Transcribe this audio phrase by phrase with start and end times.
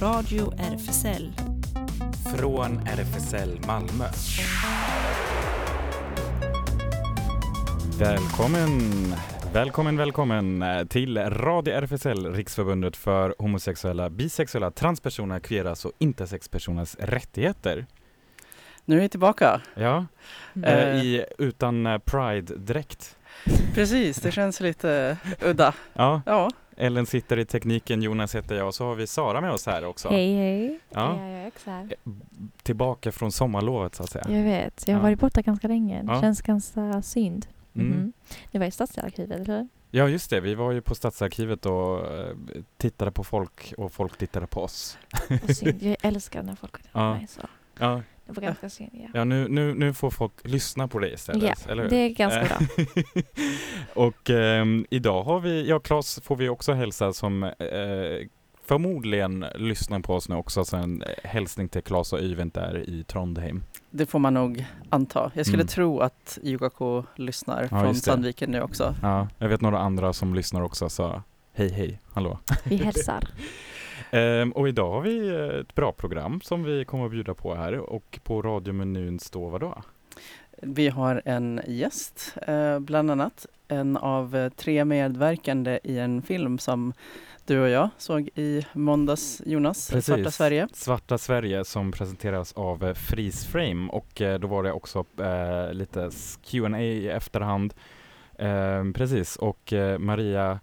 [0.00, 1.32] Radio RFSL.
[2.36, 4.04] Från RFSL Malmö.
[7.98, 8.70] Välkommen,
[9.52, 17.86] välkommen, välkommen till Radio RFSL, Riksförbundet för homosexuella, bisexuella, transpersoner, queeras och intersexpersoners rättigheter.
[18.84, 19.60] Nu är vi tillbaka.
[19.74, 20.06] Ja,
[20.64, 21.04] eh, Eh.
[21.04, 23.16] i, utan eh, Pride-dräkt.
[23.74, 25.74] Precis, det känns lite udda.
[25.92, 26.50] Ja, Ja,
[26.80, 29.84] Ellen sitter i tekniken, Jonas heter jag och så har vi Sara med oss här
[29.84, 30.08] också.
[30.08, 30.78] Hej hej.
[30.90, 31.00] Ja.
[31.16, 31.28] Ja.
[31.28, 31.94] Jag är också här.
[32.62, 34.24] Tillbaka från sommarlovet så att säga.
[34.28, 35.02] Jag vet, jag har Ja.
[35.02, 36.02] varit borta ganska länge.
[36.02, 36.20] Det Ja.
[36.20, 37.46] känns ganska synd.
[37.74, 37.88] Mm.
[37.88, 38.12] Mhm.
[38.52, 39.68] Det var i Stadsarkivet, eller hur?
[39.90, 42.34] Ja just det, vi var ju på Stadsarkivet och eh,
[42.76, 44.98] tittade på folk och folk tittade på oss.
[45.28, 45.82] Vad synd.
[45.82, 47.14] Jag älskar när folk tittar på Ja.
[47.14, 47.40] mig så.
[47.78, 49.08] Ja, Det var ganska synd, ja.
[49.14, 51.90] ja nu, nu, nu får folk lyssna på dig istället, Ja, eller hur?
[51.90, 52.58] det är ganska bra.
[54.04, 57.50] och ehm, idag har vi, ja Claes får vi också hälsa som eh,
[58.64, 62.88] förmodligen lyssnar på oss nu också, så en eh, hälsning till Claes och Öyvind där
[62.90, 63.62] i Trondheim.
[63.90, 65.30] det får man nog anta.
[65.34, 65.66] Jag skulle Mm.
[65.68, 68.10] tro att UKK lyssnar från just det.
[68.10, 68.94] Sandviken nu också.
[69.02, 71.22] Ja, jag vet några andra som lyssnar också, så
[71.54, 72.38] hej hej, hallå.
[72.64, 73.28] Vi hälsar.
[74.10, 77.54] Ehm, och idag har vi eh, ett bra program som vi kommer att bjuda på
[77.54, 79.82] här och på radiomenyn står vad då?
[80.62, 86.58] Vi har en gäst, eh, bland annat en av eh, tre medverkande i en film
[86.58, 86.92] som
[87.46, 90.68] du och jag såg i måndags, Jonas, Svarta Sverige.
[90.72, 96.10] Svarta Sverige som presenteras av Freeze Frame och eh, då var det också eh, lite
[96.44, 97.74] Q&A i efterhand.
[98.38, 100.60] Ehm, precis, och Maria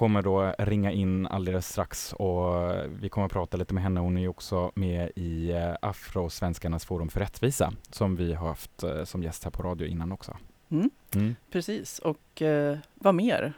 [0.00, 4.00] kommer då ringa in alldeles strax och vi kommer att prata lite med henne.
[4.00, 8.82] Hon är ju också med i eh, Afrosvenskarnas forum för rättvisa som vi har haft
[8.82, 10.36] eh, som gäst här på radio innan också.
[10.70, 11.36] Mm, Mm.
[11.50, 13.52] precis, och eh, vad mer?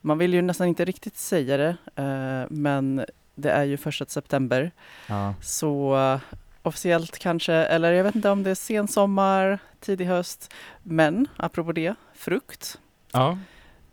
[0.00, 4.70] Man vill ju nästan inte riktigt säga det, eh, men det är ju första september.
[5.08, 5.34] Ja.
[5.40, 5.98] Så
[6.62, 10.54] officiellt kanske, eller jag vet inte om det är sen sommar, tidig höst.
[10.82, 12.78] Men apropå det, frukt.
[13.12, 13.38] ja,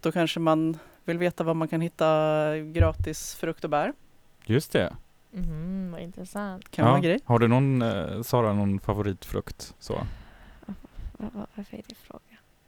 [0.02, 3.94] Då kanske man vill veta var man kan hitta gratis frukt och bär.
[4.46, 4.96] just det.
[5.32, 6.72] Mhm, vad intressant.
[6.72, 6.90] Kan ja.
[6.90, 7.20] vara en grej.
[7.26, 9.74] Har du någon, eh, Sara, någon favoritfrukt?
[9.80, 10.02] Så?
[11.18, 12.22] Varför är det fråga?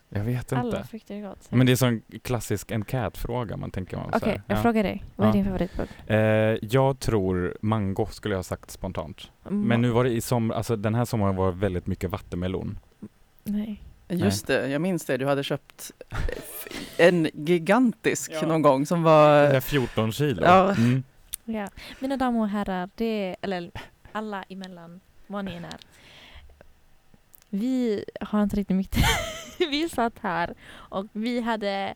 [0.09, 0.87] Jag vet Alla inte.
[0.89, 1.51] frukter är gott.
[1.51, 4.41] Men det är sån klassisk enquete-fråga man tänker Okej, här.
[4.47, 4.61] jag Ja.
[4.61, 5.03] frågar dig.
[5.15, 5.33] Vad är Ja.
[5.33, 5.93] din favoritfrukt?
[6.07, 6.17] Eh,
[6.61, 9.31] jag tror mango skulle jag ha sagt spontant.
[9.45, 9.61] Mm.
[9.61, 12.79] Men nu var det i som, alltså den här sommaren var det väldigt mycket vattenmelon.
[13.43, 13.81] Nej.
[14.09, 15.17] Just det, jag minns det.
[15.17, 15.91] Du hade köpt
[16.97, 18.47] en gigantisk Ja.
[18.47, 19.29] någon gång som var...
[19.29, 20.41] är 14 kilo.
[20.45, 20.75] Ja.
[20.75, 21.03] Mm.
[21.45, 21.69] Ja.
[21.99, 23.71] Mina damer och herrar, det eller
[24.11, 25.77] alla emellan, vad ni än är.
[27.49, 29.03] Vi har inte riktigt mycket
[29.57, 31.95] Vi satt här och vi hade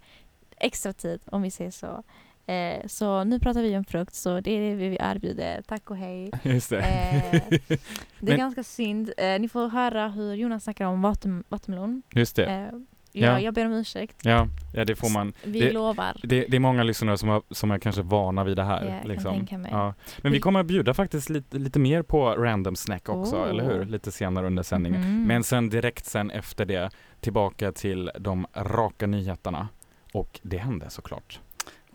[0.57, 2.03] extra tid, om vi säger så.
[2.46, 5.62] Eh, så nu pratar vi om frukt, så det är det vi erbjuder.
[5.68, 6.31] Tack och hej.
[6.44, 6.79] Just det.
[6.79, 7.79] Eh, Det är
[8.19, 9.12] Men- ganska synd.
[9.18, 12.02] Eh, ni får höra hur Jonas snackar om vatten, vattenmelon.
[12.16, 12.46] Just det.
[12.46, 12.68] Eh,
[13.13, 13.28] Ja.
[13.28, 14.16] ja, jag ber om ursäkt.
[14.24, 15.34] Ja, ja, det får man.
[15.44, 16.18] Vi Det- lovar.
[16.24, 19.00] Det, det är många lyssnare som, har, som är kanske vana vid det här.
[19.02, 19.47] Kan liksom.
[19.72, 19.94] Ja.
[20.22, 23.50] Men vi Vi- kommer att bjuda faktiskt lite, lite mer på random snack också, Oh.
[23.50, 23.85] eller hur?
[23.85, 25.02] Lite senare under sändningen.
[25.02, 25.23] Mhm.
[25.28, 29.68] Men sen direkt sen efter det tillbaka till de raka nyheterna.
[30.13, 31.40] Och det hände såklart.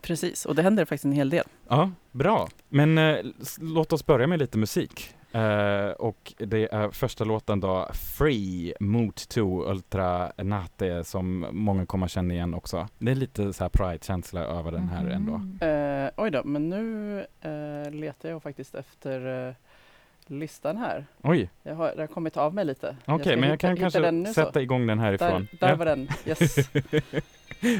[0.06, 1.44] Precis, och det händer faktiskt en hel del.
[1.68, 2.48] Ja, bra.
[2.68, 3.16] Men eh,
[3.60, 5.14] låt oss börja med lite musik.
[5.32, 12.08] Eh, och det är första låten då, Free Moot 2 Ultra Nate som många kommer
[12.08, 12.88] känna igen också.
[12.98, 15.32] Det är lite så här Pride-känsla över den här ändå.
[15.38, 15.58] Mhm.
[15.60, 19.54] Eh, oj då, men nu eh, letar jag faktiskt efter eh,
[20.26, 21.06] listan här.
[21.22, 22.96] Oj, Jag har, det har kommit av mig lite.
[23.06, 24.32] okej, ska men jag hitta- kan hitta kanske den så.
[24.32, 25.48] sätta igång den härifrån.
[25.52, 25.76] Där, där Ja.
[25.76, 26.56] var den, yes.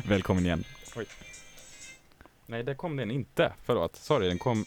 [0.09, 0.65] Välkommen igen.
[0.97, 1.07] Oj.
[2.47, 3.53] Nej, där kom den inte.
[3.65, 4.65] Förlåt, sorry, den kom...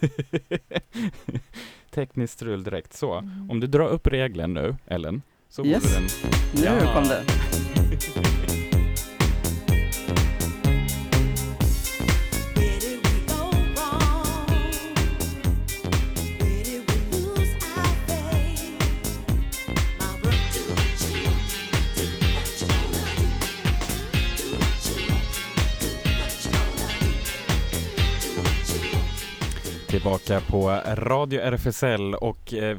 [1.90, 2.92] Tekniskt strul direkt.
[2.92, 3.50] Så, Mm.
[3.50, 5.82] om du drar upp regeln nu, Ellen, så Yes.
[5.82, 6.08] borde den...
[6.54, 6.94] Nu Ja.
[6.94, 7.24] kom det.
[30.04, 32.78] Tillbaka på Radio RFSL och eh,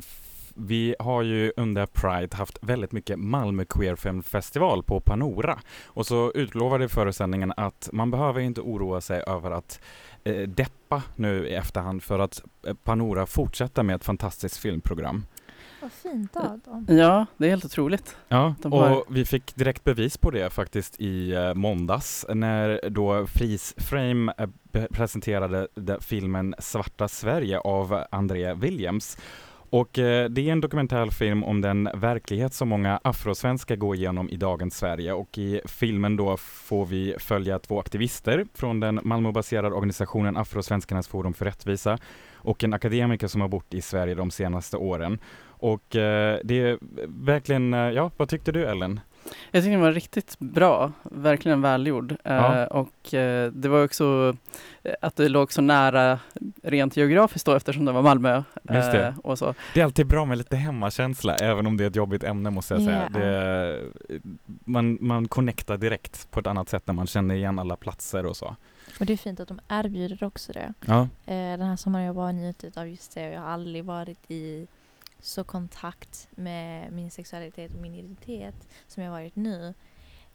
[0.55, 5.59] vi har ju under Pride haft väldigt mycket Malmö Queer Film Festival på Panora.
[5.85, 9.79] Och så utlovade föresändningen att man behöver inte oroa sig över att
[10.23, 15.25] eh, deppa nu i efterhand för att eh, Panora fortsätter med ett fantastiskt filmprogram.
[15.85, 16.85] Vad fint av dem.
[16.97, 18.17] Ja, det är helt otroligt.
[18.27, 22.89] Ja, De och har- vi fick direkt bevis på det faktiskt i eh, måndags när
[22.89, 29.17] då Freeze Frame eh, presenterade de- filmen Svarta Sverige av André Williams.
[29.69, 34.35] Och eh, det är en dokumentärfilm om den verklighet som många afrosvenskar går igenom i
[34.37, 40.37] dagens Sverige och i filmen då får vi följa två aktivister från den Malmöbaserade organisationen
[40.37, 41.97] Afrosvenskarnas forum för rättvisa
[42.35, 45.19] och en akademiker som har bott i Sverige de senaste åren.
[45.73, 46.77] Och eh, det är
[47.25, 48.99] verkligen, eh, ja vad tyckte du Ellen?
[49.51, 52.15] Jag tycker den var riktigt bra, verkligen välgjord.
[52.23, 52.61] Ja.
[52.61, 54.35] Eh, och eh, det var också
[54.83, 56.19] eh, att det låg så nära
[56.63, 58.43] rent geografiskt då eftersom det var Malmö.
[58.73, 59.07] Just det.
[59.07, 59.53] eh, och så.
[59.73, 62.73] Det är alltid bra med lite hemmakänsla, även om det är ett jobbigt ämne måste
[62.73, 63.09] jag säga.
[63.13, 63.81] Det,
[64.65, 68.37] man, man connectar direkt på ett annat sätt när man känner igen alla platser och
[68.37, 68.55] så.
[68.99, 70.73] Och det är fint att de erbjuder också det.
[70.85, 73.29] Ja, Eh, den här sommaren jag bara njutit av just det.
[73.31, 74.67] Jag har aldrig varit i
[75.25, 79.73] så kontakt med min sexualitet och min identitet som jag varit nu.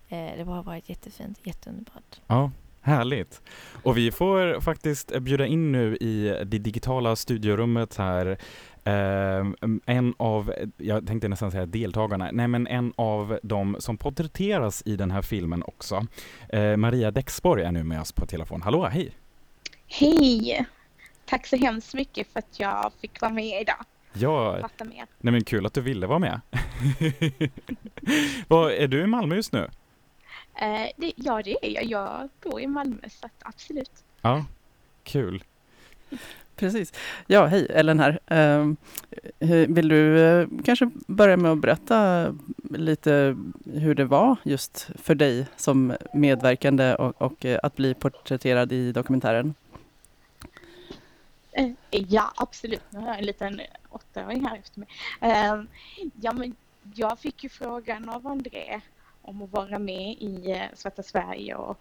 [0.09, 2.21] Eh, det har varit jättefint, jätteunderbart.
[2.27, 2.51] ja.
[2.83, 3.43] Härligt!
[3.83, 8.39] Och vi får faktiskt bjuda in nu i det digitala studiorummet här
[8.85, 9.47] eh,
[9.87, 14.97] en av, jag tänkte nästan säga deltagarna, nej men en av de som porträtteras i
[14.97, 16.07] den här filmen också.
[16.49, 18.63] Eh, Maria Dexborg är nu med oss på telefon.
[18.63, 19.13] Hallå, hej!
[19.87, 20.67] Hej!
[21.25, 23.85] Tack så hemskt mycket för att jag fick vara med idag.
[24.13, 25.07] Ja, Prata med er.
[25.19, 26.41] Nej men kul att du ville vara med.
[28.49, 29.71] Vad, är du i Malmö just nu?
[30.55, 31.85] Eh, det, ja, det är jag.
[31.85, 34.05] Jag bor i Malmö, så att absolut.
[34.21, 34.45] Ja,
[35.03, 35.45] kul.
[36.57, 36.93] Precis.
[37.27, 38.19] Ja, hej, Ellen här.
[38.27, 38.77] Ehm,
[39.69, 42.27] vill du eh, kanske börja med att berätta
[42.71, 48.73] lite hur det var just för dig som medverkande och, och eh, att bli porträtterad
[48.73, 49.55] i dokumentären?
[51.53, 52.83] Eh, ja, absolut.
[52.91, 53.61] Nu har jag en liten
[53.91, 54.89] åttaåring här efter mig.
[55.21, 55.69] Ehm,
[56.21, 56.57] ja, men
[56.95, 58.81] jag fick ju frågan av André
[59.23, 61.81] om att vara med i eh, Svarta Sverige och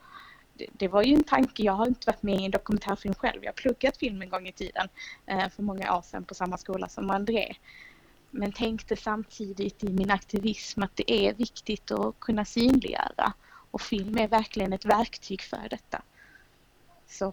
[0.74, 1.64] det, var ju en tanke.
[1.64, 3.44] Jag har inte varit med i en dokumentärfilm själv.
[3.44, 4.88] Jag har pluggat film en gång i tiden
[5.26, 7.56] eh, för många år sedan på samma skola som André.
[8.32, 13.34] Men tänkte samtidigt i min aktivism att det är viktigt att kunna synliggöra
[13.72, 16.02] och film är verkligen ett verktyg för detta.
[17.08, 17.32] Så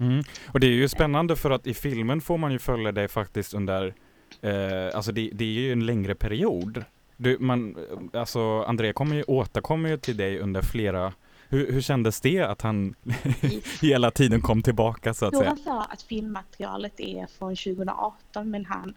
[0.00, 0.24] Mm.
[0.46, 3.54] Och det är ju spännande för att i filmen får man ju följa dig faktiskt
[3.54, 3.94] under,
[4.40, 6.84] eh, alltså det, det är ju en längre period.
[7.16, 7.76] Du, man,
[8.12, 11.12] alltså André kommer ju, återkommer ju till dig under flera,
[11.48, 12.94] hur, hur kändes det att han
[13.82, 15.44] hela tiden kom tillbaka så att säga?
[15.44, 18.94] Johan sa att filmmaterialet är från 2018 men han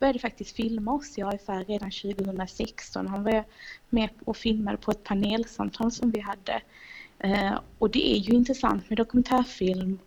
[0.00, 3.06] började faktiskt filma oss i AFR redan 2016.
[3.06, 3.44] Han var
[3.90, 6.62] med och filmade på ett panelsamtal som vi hade.
[7.18, 9.98] Eh, och det är ju intressant med dokumentärfilm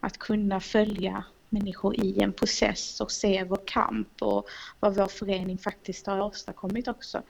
[0.00, 4.48] att kunna följa människor i en process och se vår kamp och
[4.80, 7.22] vad vår förening faktiskt har åstadkommit också.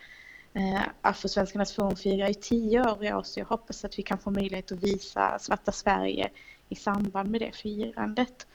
[0.52, 4.18] Eh, Afrosvenskarnas forum firar ju tio år i år så jag hoppas att vi kan
[4.18, 6.30] få möjlighet att visa Svarta Sverige
[6.68, 8.46] i samband med det firandet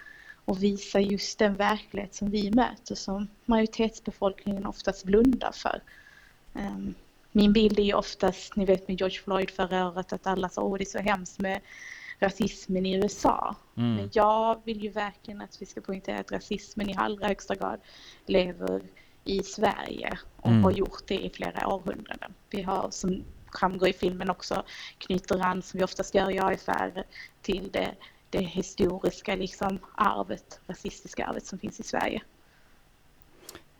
[0.45, 5.81] och visa just den verklighet som vi möter som majoritetsbefolkningen oftast blundar för.
[6.55, 6.93] Ehm,
[7.31, 10.61] min bild är ju oftast, ni vet med George Floyd förra året, att alla sa
[10.61, 11.59] åh det är så hemskt med
[12.21, 13.55] rasismen i USA.
[13.77, 13.95] Mm.
[13.95, 17.79] Men jag vill ju verkligen att vi ska poängtera att rasismen i allra högsta grad
[18.25, 18.81] lever
[19.23, 20.63] i Sverige och Mm.
[20.63, 22.33] har gjort det i flera århundraden.
[22.49, 23.23] Vi har som
[23.59, 24.63] framgår i filmen också
[24.97, 27.03] knyter an som vi oftast gör i AFR
[27.41, 27.91] till det,
[28.29, 32.21] det historiska liksom arvet, rasistiska arvet som finns i Sverige.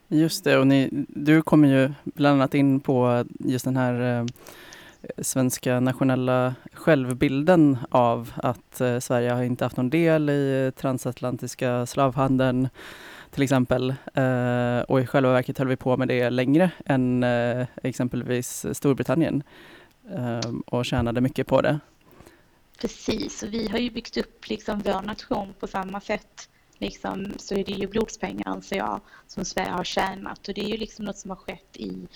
[0.08, 4.26] Just det, och ni, du kommer ju bland annat in på just den här eh,
[5.18, 12.70] svenska nationella självbilden av att eh, Sverige har inte haft någon del i transatlantiska slavhandeln
[13.32, 13.90] till exempel.
[14.14, 19.44] Eh, och i själva verket höll vi på med det längre än eh, exempelvis Storbritannien
[20.12, 21.80] eh, och tjänade mycket på det.
[22.82, 26.50] Precis, och vi har ju byggt upp liksom vår nation på samma sätt.
[26.82, 30.70] Liksom, så är det ju blodspengar anser jag som Sverige har tjänat och det är
[30.70, 32.08] ju liksom något som har skett i,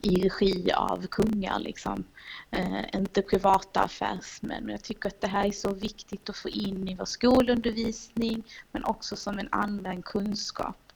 [0.00, 2.04] i regi av kungar liksom.
[2.50, 4.64] Eh, inte privata affärsmän.
[4.64, 8.42] Men jag tycker att det här är så viktigt att få in i vår skolundervisning
[8.72, 10.92] men också som en använd kunskap.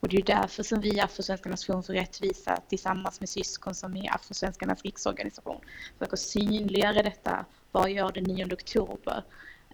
[0.00, 3.96] Och det är därför som vi i Afrosvenskarnas forum för rättvisa tillsammans med syskon som
[3.96, 5.60] är Afrosvenskarnas riksorganisation
[5.98, 9.24] försöker synliggöra detta varje år den 9 oktober.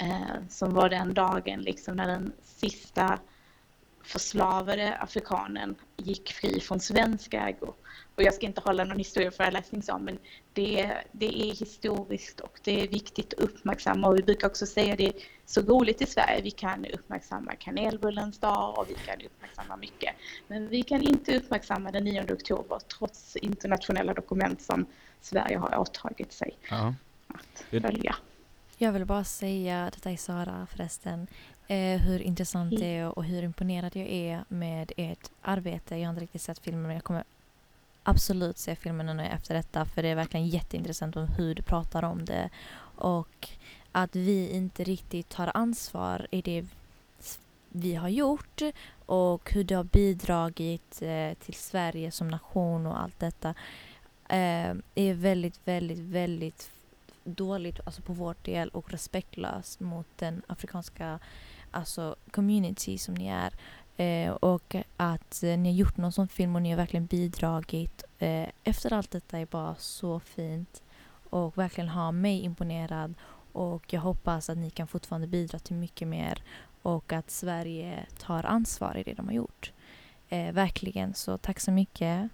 [0.01, 3.19] Eh, som var den dagen liksom när den sista
[4.03, 7.75] förslavade afrikanen gick fri från svensk ägo.
[8.15, 10.19] Och jag ska inte hålla någon historieföreläsning så, men
[10.53, 14.09] det, det är historiskt och det är viktigt att uppmärksamma.
[14.09, 15.13] Och vi brukar också säga det är
[15.47, 16.43] så roligt i Sverige.
[16.43, 20.15] Vi kan uppmärksamma kanelbullens dag och vi kan uppmärksamma mycket.
[20.47, 24.87] Men vi kan inte uppmärksamma den 9 oktober trots internationella dokument som
[25.21, 26.95] Sverige har åtagit sig Ja.
[27.29, 28.17] att följa.
[28.81, 31.27] Jag vill bara säga, detta är Sara förresten,
[31.69, 35.97] eh, hur intressant det är och hur imponerad jag är med ert arbete.
[35.97, 37.25] Jag har inte riktigt sett filmen men jag kommer
[38.03, 42.03] absolut se filmen nu efter detta för det är verkligen jätteintressant om hur du pratar
[42.05, 42.51] om det
[42.97, 43.49] och
[43.93, 46.67] att vi inte riktigt tar ansvar i det
[47.69, 48.63] vi har gjort
[49.07, 53.49] och hur det har bidragit eh, till Sverige som nation och allt detta
[54.29, 56.71] eh, är väldigt, väldigt, väldigt
[57.29, 61.19] dåligt alltså på vår del och respektlöst mot den afrikanska
[61.71, 63.53] alltså community som ni är.
[63.97, 68.05] Eh, och att eh, ni har gjort någon sån film och ni har verkligen bidragit
[68.19, 70.83] eh, efter allt detta är bara så fint
[71.31, 73.15] och verkligen har mig imponerad
[73.53, 76.43] och jag hoppas att ni kan fortfarande bidra till mycket mer
[76.83, 79.73] och att Sverige tar ansvar i det de har gjort.
[80.29, 82.29] Eh, verkligen, så tack så mycket.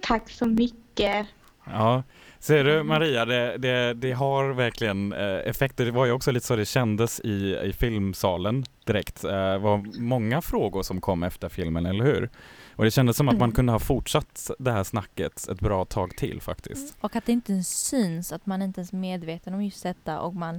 [0.00, 1.26] Tack så mycket.
[1.72, 2.02] Ja,
[2.38, 5.84] ser du Maria, det, det, det har verkligen eh, effekter.
[5.84, 9.24] Det var ju också lite så det kändes i, i filmsalen direkt.
[9.24, 12.30] Eh, Det var många frågor som kom efter filmen, eller hur?
[12.76, 13.54] Och det kändes som att man Mm.
[13.54, 16.96] kunde ha fortsatt det här snacket ett bra tag till faktiskt.
[17.00, 20.34] Och att det inte syns, att man inte ens är medveten om just detta och
[20.34, 20.54] man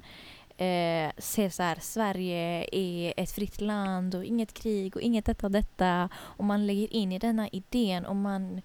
[0.58, 5.48] eh, ser så här, Sverige är ett fritt land och inget krig och inget detta
[5.48, 6.10] och detta.
[6.16, 8.62] Och man lägger in i denna idén och man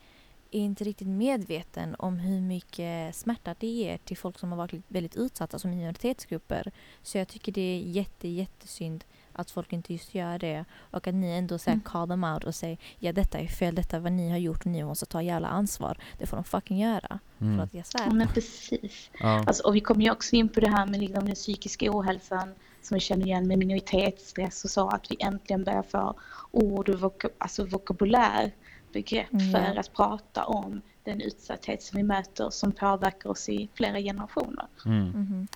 [0.57, 4.83] är inte riktigt medveten om hur mycket smärta det ger till folk som har varit
[4.89, 6.73] väldigt utsatta som minoritetsgrupper.
[7.03, 11.15] Så jag tycker det är jätte, jättesynd att folk inte just gör det och att
[11.15, 11.85] ni ändå säger Mm.
[11.85, 14.61] call them out och säger ja detta är fel, detta är vad ni har gjort
[14.61, 15.99] och ni måste ta jävla ansvar.
[16.19, 17.19] Det får de fucking göra.
[17.39, 17.61] För Mm.
[17.61, 18.05] att jag svär.
[18.07, 19.11] Ja, men precis.
[19.21, 19.45] Ja.
[19.47, 22.55] Alltså, och vi kommer ju också in på det här med liksom den psykiska ohälsan
[22.83, 26.15] som vi känner igen med minoritetsstress och så, att vi äntligen börjar få
[26.51, 28.53] ord och vok alltså vokabulär,
[28.95, 33.69] begrepp Mm, för att prata om den utsatthet som vi möter som påverkar oss i
[33.75, 34.67] flera generationer.
[34.87, 35.09] Mm.
[35.09, 35.47] Mhm.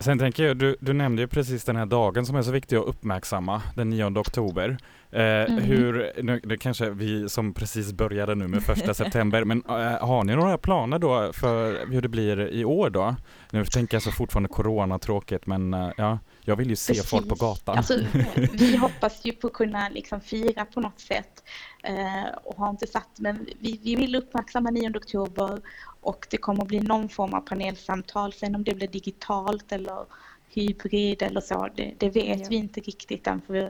[0.00, 2.76] Sen tänker jag, du, du nämnde ju precis den här dagen som är så viktig
[2.76, 4.78] att uppmärksamma, den 9 oktober.
[5.10, 5.58] Eh, Mm.
[5.64, 10.24] Hur, nu, det kanske vi som precis började nu med första september, men eh, har
[10.24, 13.16] ni några planer då för hur det blir i år då?
[13.50, 17.10] Nu tänker jag så fortfarande corona tråkigt, men eh, ja, jag vill ju se Precis.
[17.10, 17.78] folk på gatan.
[17.78, 17.94] Alltså,
[18.52, 21.44] vi hoppas ju på att kunna liksom fira på något sätt
[21.82, 25.60] eh, och har inte satt, men vi, vi vill uppmärksamma 9 oktober
[26.00, 28.32] och det kommer att bli någon form av panelsamtal.
[28.32, 30.04] Sen om det blir digitalt eller
[30.50, 32.46] hybrid eller så, det, det vet Ja.
[32.50, 33.60] vi inte riktigt än för vi,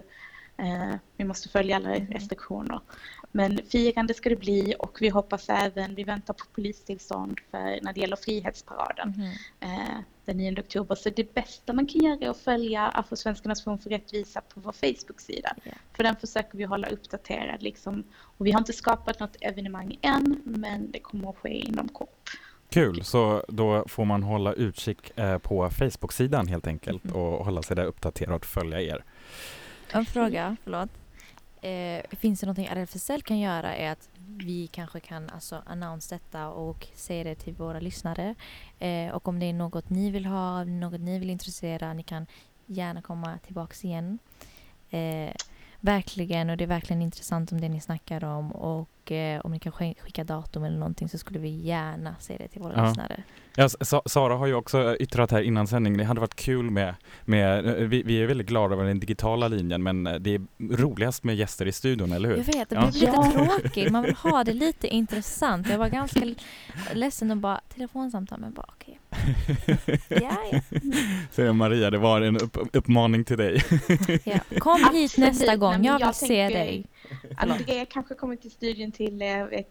[0.57, 2.07] eh, vi måste följa alla Mhm.
[2.07, 2.81] restriktioner.
[3.33, 7.93] Men firande ska det bli och vi hoppas även, vi väntar på polistillstånd för när
[7.93, 9.33] det gäller Frihetsparaden Mhm.
[9.61, 10.95] eh, den 9 oktober.
[10.95, 14.73] Så det bästa man kan göra är att följa Afrosvenskarnas forum för rättvisa på vår
[14.73, 15.57] Facebook-sida.
[15.65, 15.73] Ja.
[15.97, 17.63] För den försöker vi hålla uppdaterad.
[17.63, 18.05] Liksom.
[18.21, 22.31] Och vi har inte skapat något evenemang än, men det kommer att ske inom kort.
[22.71, 27.17] Kul, så då får man hålla utkik eh, på Facebook-sidan helt enkelt Mhm.
[27.17, 29.05] och hålla sig där uppdaterad och följa er.
[29.93, 30.89] En fråga, förlåt.
[31.61, 36.49] Eh, finns det någonting RFSL kan göra är att vi kanske kan alltså announce detta
[36.49, 38.35] och säga det till våra lyssnare.
[38.79, 42.27] Eh, och om det är något ni vill ha, något ni vill intressera, ni kan
[42.67, 44.19] gärna komma tillbaks igen.
[44.91, 45.33] Eh,
[45.81, 49.59] verkligen, och det är verkligen intressant om det ni snackar om och eh, om ni
[49.59, 52.89] kan sk- skicka datum eller någonting så skulle vi gärna säga det till våra Ja.
[52.89, 53.23] lyssnare.
[53.61, 56.95] Ja, Sa- Sara har ju också yttrat här innan sändning, det hade varit kul med,
[57.25, 60.41] med eh, vi, vi är väldigt glada över den digitala linjen men eh, det är
[60.77, 62.37] roligast med gäster i studion, eller hur?
[62.37, 62.81] Jag vet, det Ja.
[62.91, 63.47] blir lite Ja.
[63.63, 63.93] tråkigt.
[63.93, 65.69] Man vill ha det lite intressant.
[65.69, 66.21] Jag var ganska
[66.93, 69.01] ledsen och bara telefonsamtal men bara okej.
[70.09, 70.61] Ja,
[71.37, 71.53] ja.
[71.53, 73.63] Maria, det var en upp, uppmaning till dig.
[74.25, 74.39] ja.
[74.59, 75.19] Kom hit Absolut.
[75.19, 75.85] nästa Nej, gång.
[75.85, 76.87] Jag vill jag se tänker- dig.
[77.37, 79.23] Andrea kanske kommer till studion till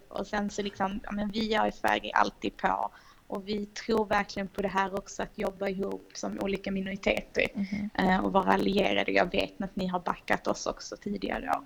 [0.10, 2.92] och sen så liksom, ja, men vi är i Sverige alltid på.
[3.28, 7.48] Och vi tror verkligen på det här också, att jobba ihop som olika minoriteter.
[7.94, 9.12] Eh, och vara allierade.
[9.12, 11.46] Jag vet att ni har backat oss också tidigare.
[11.54, 11.64] Då.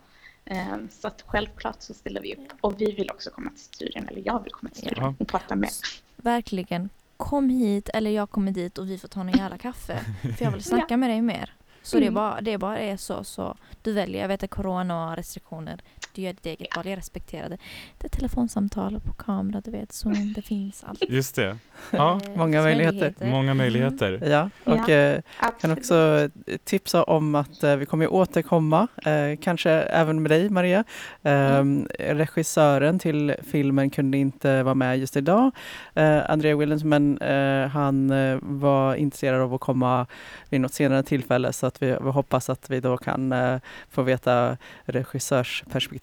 [0.54, 2.52] Eh, Så att självklart så ställer vi upp.
[2.62, 5.14] Och vi vill också komma till studion, eller jag vill komma till studion Ja.
[5.20, 5.70] och prata med.
[6.16, 6.90] Verkligen.
[7.18, 9.98] Kom hit eller jag kommer dit och vi får ta en jävla kaffe.
[10.38, 10.98] För jag vill snacka Ja.
[10.98, 11.54] med dig mer.
[11.84, 12.14] Så det, är Mm.
[12.14, 13.24] bara, det bara är så.
[13.24, 14.22] så Du väljer.
[14.22, 15.82] Jag vet att corona och restriktioner.
[16.14, 16.88] Du gör ditt eget val.
[16.88, 17.58] Jag respekterade
[17.98, 18.08] det.
[18.08, 21.04] är telefonsamtal på kamera, du vet, Zoom, det finns allt.
[21.10, 21.58] Just det.
[21.92, 23.14] Ja, Eh, många möjligheter.
[23.26, 24.20] många möjligheter.
[24.26, 24.94] Ja, och Ja.
[24.94, 25.22] eh,
[25.62, 26.30] kan också
[26.64, 30.84] tipsa om att eh, vi kommer återkomma, eh, kanske även med dig Maria.
[31.24, 31.64] Eh,
[32.00, 35.52] Regissören till filmen kunde inte vara med just idag,
[35.94, 40.08] eh, Andrea Williams, men eh, han eh, var intresserad av att komma
[40.50, 44.02] vid något senare tillfälle så att vi, vi hoppas att vi då kan eh, få
[44.02, 46.01] veta regissörsperspektivet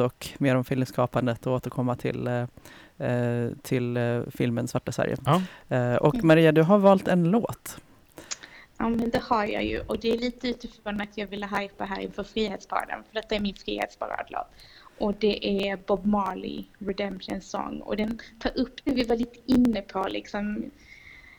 [0.00, 2.46] och mer om filmskapandet och återkomma till eh,
[3.08, 5.16] eh, till eh, filmen Svarta Sverige.
[5.24, 5.42] Ja.
[5.76, 6.26] Eh, och Mm.
[6.26, 7.78] Maria, du har valt en låt.
[8.78, 9.80] Ja, men det har jag ju.
[9.80, 13.02] Och det är lite utifrån att jag ville hypa här inför Frihetsparaden.
[13.08, 14.46] För detta är min Frihetsparadlåt.
[14.98, 17.80] Och det är Bob Marley, Redemption Song.
[17.80, 20.70] Och den tar upp det vi var lite inne på liksom.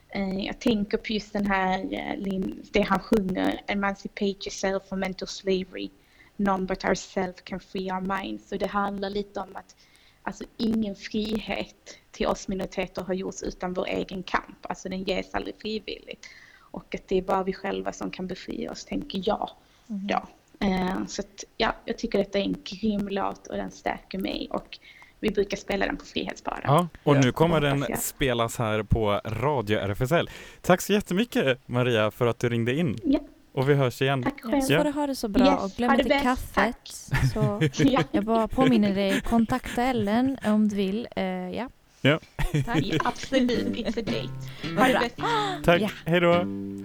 [0.10, 1.84] Eh, jag tänker på just den här,
[2.18, 5.90] lin- det han sjunger, Emancipate yourself from mental slavery.
[6.38, 8.50] None but ourselves can free our minds.
[8.50, 9.76] Så det handlar lite om att
[10.24, 14.58] alltså ingen frihet till oss minoriteter har gjorts utan vår egen kamp.
[14.62, 16.26] Alltså den ges aldrig frivilligt.
[16.72, 19.50] Och att det är bara vi själva som kan befria oss, tänker jag.
[19.88, 20.08] Mhm.
[20.08, 20.28] Då.
[20.60, 24.48] Eh, så att, ja, jag tycker detta är en grym låt och den stärker mig.
[24.52, 24.80] Och
[25.20, 26.64] vi brukar spela den på Frihetsparaden.
[26.66, 30.30] Ja, och nu kommer den spelas här på Radio RFSL.
[30.62, 32.96] Tack så jättemycket Maria för att du ringde in.
[33.04, 33.20] Ja.
[33.58, 34.24] Och vi hörs igen.
[34.24, 34.62] Tack själv.
[34.62, 36.24] så får du ha det så bra Yes, och glöm inte bäst.
[36.24, 36.88] kaffet.
[37.34, 38.02] Så Ja.
[38.12, 41.08] jag bara påminner dig, kontakta Ellen om du vill.
[41.16, 41.70] Eh, ja.
[42.02, 42.20] Ja.
[42.66, 42.80] Tack.
[42.84, 44.80] Ja, absolut, it's a date.
[44.82, 45.16] Ha det bäst.
[45.64, 45.90] Tack, Ja.
[46.06, 46.34] hej då!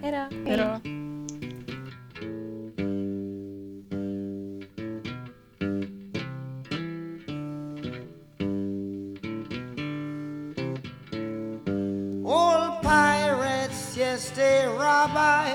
[0.03, 0.51] Hej då.
[0.51, 0.81] Hej då.
[12.27, 15.55] All pirates, yes, they rob I.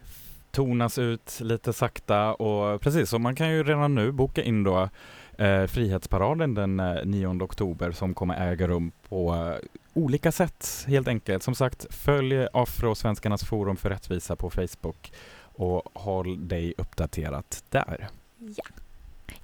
[0.51, 4.89] tonas ut lite sakta och precis, så man kan ju redan nu boka in då
[5.37, 11.07] eh, Frihetsparaden den eh, 9 oktober som kommer äga rum på eh, olika sätt helt
[11.07, 11.43] enkelt.
[11.43, 15.11] Som sagt, följ Afrosvenskarnas forum för rättvisa på Facebook
[15.43, 18.07] och håll dig uppdaterat där.
[18.37, 18.63] Ja.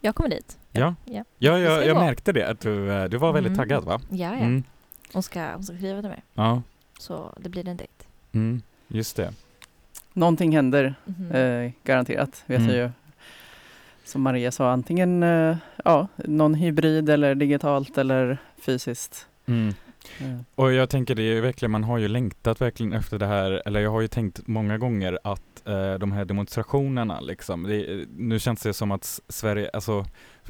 [0.02, 0.58] Jag kommer dit.
[0.72, 3.58] Ja, Ja, ja jag, jag märkte det, att du, eh, du var väldigt Mm.
[3.58, 4.00] taggad va?
[4.10, 4.18] ja.
[4.18, 4.34] ja.
[4.34, 4.64] Mm,
[5.14, 6.24] Hon, ska, hon ska skriva till mig.
[6.34, 6.62] ja,
[7.00, 7.94] Så det blir en dejt.
[8.32, 9.34] mm, just det.
[10.18, 11.32] Någonting händer, Mhm.
[11.32, 12.70] eh, garanterat, vet Mm.
[12.70, 12.90] jag ju.
[14.04, 19.28] Som Maria sa, antingen eh, ja, någon hybrid eller digitalt eller fysiskt.
[19.46, 19.68] Mm.
[20.20, 23.26] Eh, Och jag tänker det är ju verkligen, man har ju längtat verkligen efter det
[23.26, 28.06] här, eller jag har ju tänkt många gånger att eh, de här demonstrationerna liksom, det,
[28.18, 30.06] nu känns det som att Sverige, alltså,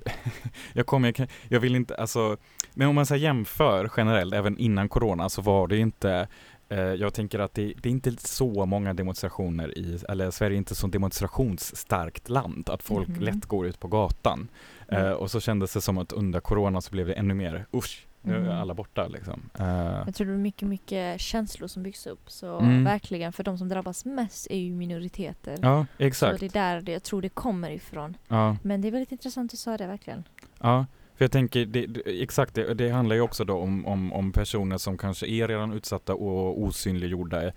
[0.73, 2.37] jag kommer, jag jag vill inte, alltså,
[2.73, 6.27] men om man så jämför generellt, även innan corona, så var det inte
[6.75, 10.75] jag tänker att det, det är inte så många demonstrationer i, eller Sverige är inte
[10.75, 13.19] så demonstrationsstarkt land, att folk Mhm.
[13.21, 14.47] lätt går ut på gatan.
[14.87, 15.05] Mm.
[15.05, 18.07] Eh, och så kändes det som att under corona så blev det ännu mer, usch,
[18.21, 18.49] nu är Mhm.
[18.51, 19.49] alla borta liksom.
[19.59, 19.65] Eh,
[20.05, 22.31] Jag tror det är mycket, mycket känslor som byggs upp.
[22.31, 22.83] Så Mm.
[22.83, 25.57] verkligen, för de som drabbas mest är ju minoriteter.
[25.61, 26.39] ja, så exakt.
[26.39, 28.17] det är där det, jag tror det kommer ifrån.
[28.27, 30.23] Ja, Men det är väldigt intressant att säga det verkligen.
[30.61, 30.85] ja.
[31.17, 34.31] För jag tänker, det, det, exakt det, det handlar ju också då om, om, om
[34.31, 37.51] personer som kanske är redan utsatta och osynliggjorda Mm.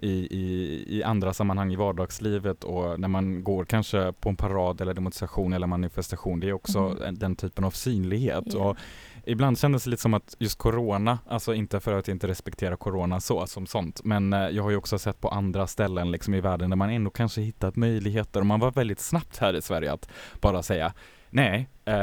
[0.00, 4.80] i, i, i andra sammanhang i vardagslivet och när man går kanske på en parad
[4.80, 8.44] eller demonstration eller manifestation, det är också en- den typen av synlighet.
[8.46, 8.58] Ja.
[8.58, 8.76] Och
[9.24, 12.76] ibland kändes det lite som att just corona, alltså inte för att jag inte respekterar
[12.76, 16.34] corona så som sånt, men eh, jag har ju också sett på andra ställen liksom
[16.34, 19.62] i världen där man ändå kanske hittat möjligheter och man var väldigt snabbt här i
[19.62, 20.08] Sverige att
[20.40, 20.92] bara säga
[21.30, 21.94] nej, eh,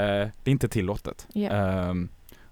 [0.43, 1.27] det är inte tillåtet.
[1.33, 1.49] Ja.
[1.49, 2.09] Ehm,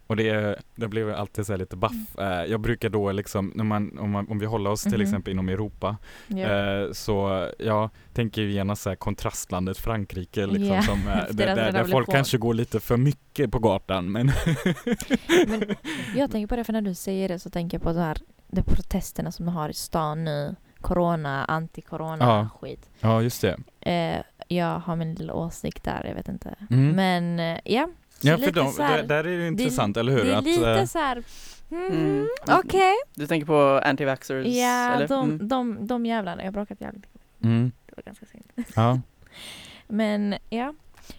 [0.07, 2.19] och det, det blev alltid så här lite baff.
[2.19, 5.01] Eh, jag brukar då liksom, när man, om, man, om vi håller oss till Mhm.
[5.01, 5.97] exempel inom Europa,
[6.29, 11.55] eh, så jag tänker ju genast så kontrastlandet Frankrike liksom, Ja, som, eh, där, där,
[11.55, 12.13] där folk revolution.
[12.15, 14.25] kanske går lite för mycket på gatan men
[15.47, 15.63] Men
[16.15, 18.17] jag tänker på det, för när du säger det så tänker jag på de här
[18.47, 20.55] de protesterna som de har i stan nu.
[20.81, 22.49] Corona, anti-corona,
[23.01, 23.21] Ja.
[23.21, 23.57] just det.
[23.91, 26.55] Eh, jag har min lilla åsikt där, jag vet inte.
[26.69, 26.89] Mm.
[26.95, 27.89] Men ja.
[28.21, 30.23] Så Ja för lite de, så här- där, där är det intressant, eller hur?
[30.25, 31.23] Det är att, lite eh, så här.
[31.69, 32.27] mhm, Mm.
[32.47, 32.93] Okej.
[33.15, 34.47] Du tänker på anti-vaxxers?
[34.47, 35.07] Ja, eller?
[35.07, 35.47] de, Mm.
[35.47, 36.41] de, de jävlarna.
[36.41, 37.21] Jag har bråkat jävligt mycket.
[37.43, 38.43] mm, Det var ganska synd.
[38.75, 38.99] ja.
[39.87, 40.73] Men ja.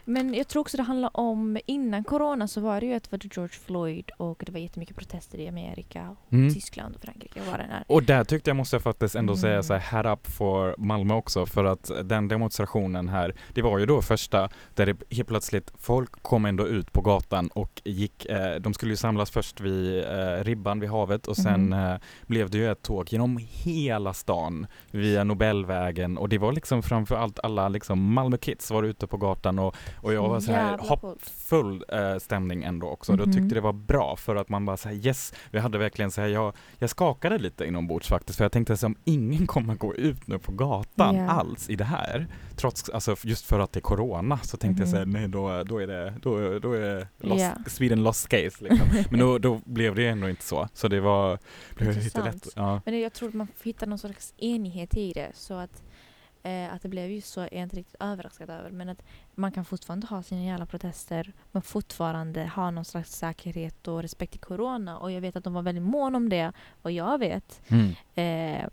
[0.04, 3.12] Men jag tror också det handlar om, innan corona så var det ju att det
[3.12, 6.54] var George Floyd och det var jättemycket protester i Amerika, och Mm.
[6.54, 7.84] Tyskland och Frankrike och vad den är.
[7.86, 9.62] Och där tyckte jag måste jag faktiskt ändå säga Mm.
[9.62, 13.86] så här, head up för Malmö också för att den demonstrationen här, det var ju
[13.86, 18.54] då första där det helt plötsligt folk kom ändå ut på gatan och gick, eh,
[18.60, 21.72] de skulle ju samlas först vid eh, Ribban vid havet och sen Mhm.
[21.72, 21.96] eh,
[22.26, 27.16] blev det ju ett tåg genom hela stan via Nobelvägen och det var liksom framför
[27.16, 30.78] allt alla liksom Malmö kids var ute på gatan och, och jag var så här
[30.78, 33.16] hoppfull eh, stämning ändå också.
[33.16, 33.32] Då Mhm.
[33.32, 36.28] tyckte det var bra för att man bara säger yes, vi hade verkligen så här,
[36.28, 40.38] jag, jag skakade lite inombords faktiskt för jag tänkte som ingen kommer gå ut nu
[40.38, 41.28] på gatan Ja.
[41.30, 42.26] alls i det här.
[42.56, 44.92] Trots, alltså just för att det är corona så tänkte jag Mhm.
[44.92, 47.52] säga nej då, då är det, då, då är det lost, Ja.
[47.66, 48.88] Sweden lost case liksom.
[49.10, 50.68] Men då, då blev det ändå inte så.
[50.74, 51.38] Så det var,
[51.74, 52.48] blev lite lätt.
[52.56, 52.80] Ja.
[52.84, 55.82] Men jag tror att man får hitta någon slags enighet i det så att,
[56.42, 58.70] eh, att det blev ju så är jag inte riktigt överraskad över.
[58.70, 59.02] Men att
[59.34, 64.32] man kan fortfarande ha sina jävla protester men fortfarande ha någon slags säkerhet och respekt
[64.32, 64.98] till corona.
[64.98, 67.60] Och jag vet att de var väldigt mån om det och jag vet.
[67.68, 67.94] Mm.
[68.14, 68.68] Eh,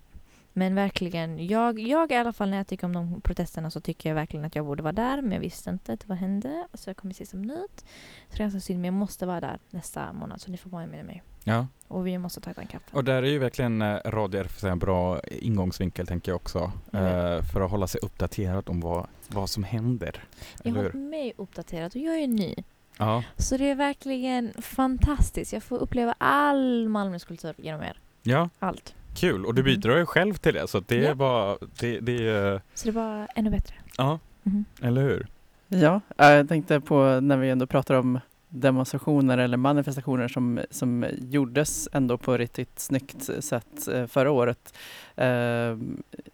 [0.58, 4.10] men verkligen, jag, jag i alla fall när jag tycker om de protesterna så tycker
[4.10, 6.68] jag verkligen att jag borde vara där men jag visste inte att vad hände.
[6.74, 7.80] Så jag kommer se som nytt.
[7.80, 7.86] Så
[8.30, 10.86] det är ganska synd men jag måste vara där nästa månad så ni får vara
[10.86, 11.24] med mig.
[11.46, 11.68] Ja.
[11.88, 12.86] Och vi måste ta en kaffe.
[12.92, 16.72] Och där är ju verkligen eh, Radio RFSL en bra ingångsvinkel tänker jag också.
[16.92, 17.02] Vet.
[17.04, 20.24] Eh, för att hålla sig uppdaterad om vad, vad som händer.
[20.64, 20.92] Jag har hur?
[20.94, 22.56] mig uppdaterat och jag är ny.
[22.98, 23.24] Ja.
[23.38, 25.54] Så det är verkligen fantastiskt.
[25.54, 28.00] Jag får uppleva all Malmös kultur genom er.
[28.24, 28.96] ja, Allt.
[29.16, 29.46] kul.
[29.46, 29.66] Och du Mhm.
[29.72, 31.16] bidrar ju själv till det så det är Ja.
[31.16, 33.76] bara, det, det är, Så det var ännu bättre.
[33.98, 34.66] ja, Mhm.
[34.82, 35.28] eller hur?
[35.68, 38.20] Ja, eh, jag tänkte på när vi ändå pratar om
[38.56, 44.74] demonstrationer eller manifestationer som, som gjordes ändå på riktigt snyggt sätt eh, förra året.
[45.18, 45.78] Eh,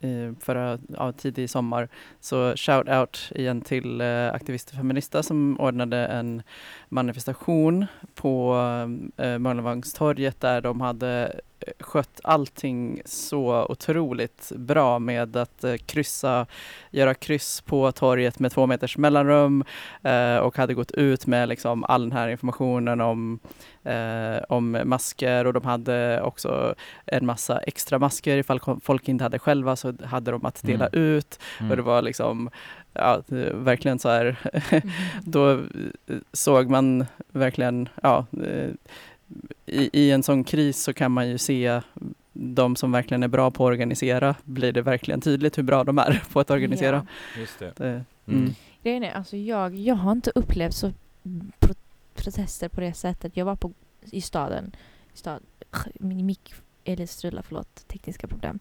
[0.03, 1.89] i förra, ja, tidig sommar.
[2.19, 6.43] Så shout out igen till eh, Aktivister Feminista som ordnade en
[6.89, 8.55] manifestation på
[9.17, 16.45] eh, Möllevångstorget där de hade eh, skött allting så otroligt bra med att eh, kryssa,
[16.91, 19.63] göra kryss på torget med två meters mellanrum
[20.03, 23.39] eh, och hade gått ut med liksom all den här informationen om,
[23.83, 29.39] eh, om masker och de hade också en massa extra masker ifall folk inte hade
[29.39, 30.99] själva så hade de att dela Mm.
[31.03, 32.49] ut och det var liksom
[32.93, 33.21] ja,
[33.53, 34.35] verkligen så här
[35.25, 35.59] då eh,
[36.33, 38.69] såg man verkligen, ja, eh,
[39.65, 41.81] i, i en sån kris så kan man ju se
[42.33, 45.97] de som verkligen är bra på att organisera, blir det verkligen tydligt hur bra de
[45.97, 47.07] är på att organisera.
[47.39, 47.73] Just det.
[47.77, 48.39] Det, Mm.
[48.43, 48.53] mm.
[48.83, 50.91] Grejen är, alltså jag, jag har inte upplevt så
[51.59, 51.73] pro
[52.15, 53.37] protester på det sättet.
[53.37, 53.71] Jag var på,
[54.11, 54.75] i staden.
[55.13, 55.39] I stad,
[55.93, 56.53] min mick
[56.83, 58.59] eller strula, förlåt, tekniska problem.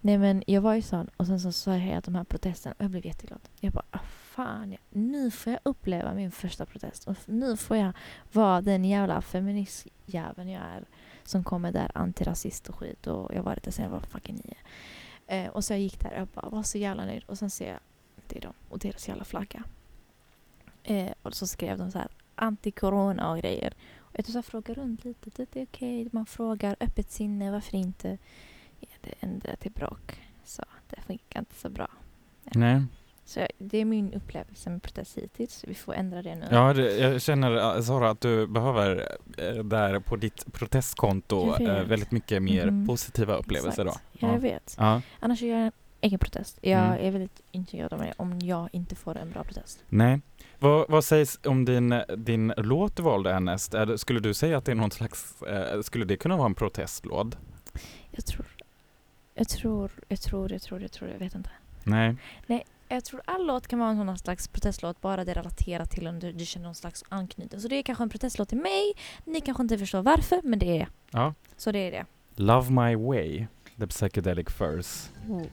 [0.00, 2.74] Nej men jag var ju sån och sen så sa jag att de här protesterna
[2.78, 3.40] och jag blev jätteglad.
[3.60, 3.98] Jag bara, ah,
[4.38, 7.08] fan, ja, nu får jag uppleva min första protest.
[7.08, 7.92] Och nu får jag
[8.32, 10.84] vara den jävla feministjäveln jag är.
[11.24, 14.42] Som kommer där antirasist och skit och jag har varit där sen jag var fucking
[14.44, 14.56] nio.
[15.26, 17.50] Eh, och så jag gick där och jag bara var så jävla nöjd och sen
[17.50, 17.78] ser jag
[18.26, 19.62] det är de och deras jävla flagga.
[20.82, 23.74] Eh, och så skrev de så här anti-corona och grejer.
[24.18, 27.76] Jag tog så här, frågade runt lite, det är okej, man frågar öppet sinne, varför
[27.76, 28.18] inte?
[28.80, 30.20] Ja, det ändrade till bråk.
[30.44, 31.88] Så det funkar inte så bra.
[32.44, 32.82] Nej.
[33.24, 35.64] Så det är min upplevelse med protest hittills.
[35.68, 36.46] Vi får ändra det nu.
[36.50, 41.58] Ja, det, jag känner äh, Sara att du behöver äh, där på ditt protestkonto äh,
[41.58, 41.86] vet.
[41.86, 42.86] väldigt mycket mer Mhm.
[42.86, 44.04] positiva upplevelser Exakt.
[44.12, 44.26] då.
[44.26, 44.74] Ja, jag vet.
[44.78, 45.02] Ja.
[45.20, 46.58] Annars gör jag ingen protest.
[46.62, 47.06] Jag Mm.
[47.06, 49.84] är väldigt intresserad av det om jag inte får en bra protest.
[49.88, 50.20] Nej.
[50.58, 53.74] Vad, vad sägs om din, din låt du valde härnäst?
[53.74, 56.46] Är det, skulle du säga att det är någon slags, eh, skulle det kunna vara
[56.46, 57.36] en protestlåt?
[58.10, 58.46] Jag tror,
[59.34, 61.50] jag tror, jag tror, jag tror, jag tror, jag vet inte.
[61.84, 62.16] Nej.
[62.88, 66.18] Jag tror all låt kan vara en sån slags protestlåt bara det relaterar till om
[66.18, 67.60] du, du känner någon slags anknytning.
[67.60, 68.92] Så det är kanske en protestlåt till mig.
[69.24, 71.34] Ni kanske inte förstår varför, men det är Ja.
[71.56, 72.04] Så det är det.
[72.34, 73.46] Love My Way,
[73.78, 75.10] The Psychedelic Furs.
[75.26, 75.48] There's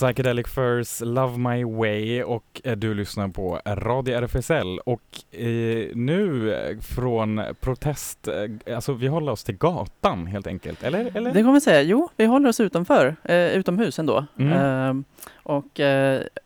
[0.00, 6.54] Psychedelic Furs, Love My Way och eh, du lyssnar på Radio RFSL och eh, nu
[6.54, 8.28] eh, från protest,
[8.74, 11.16] alltså vi håller oss till gatan helt enkelt, eller?
[11.16, 11.32] eller?
[11.32, 11.82] Det kommer jag säga.
[11.82, 14.26] Jo, vi håller oss utanför, eh, utomhus ändå.
[14.38, 14.52] Mm.
[14.52, 15.80] Ehm, och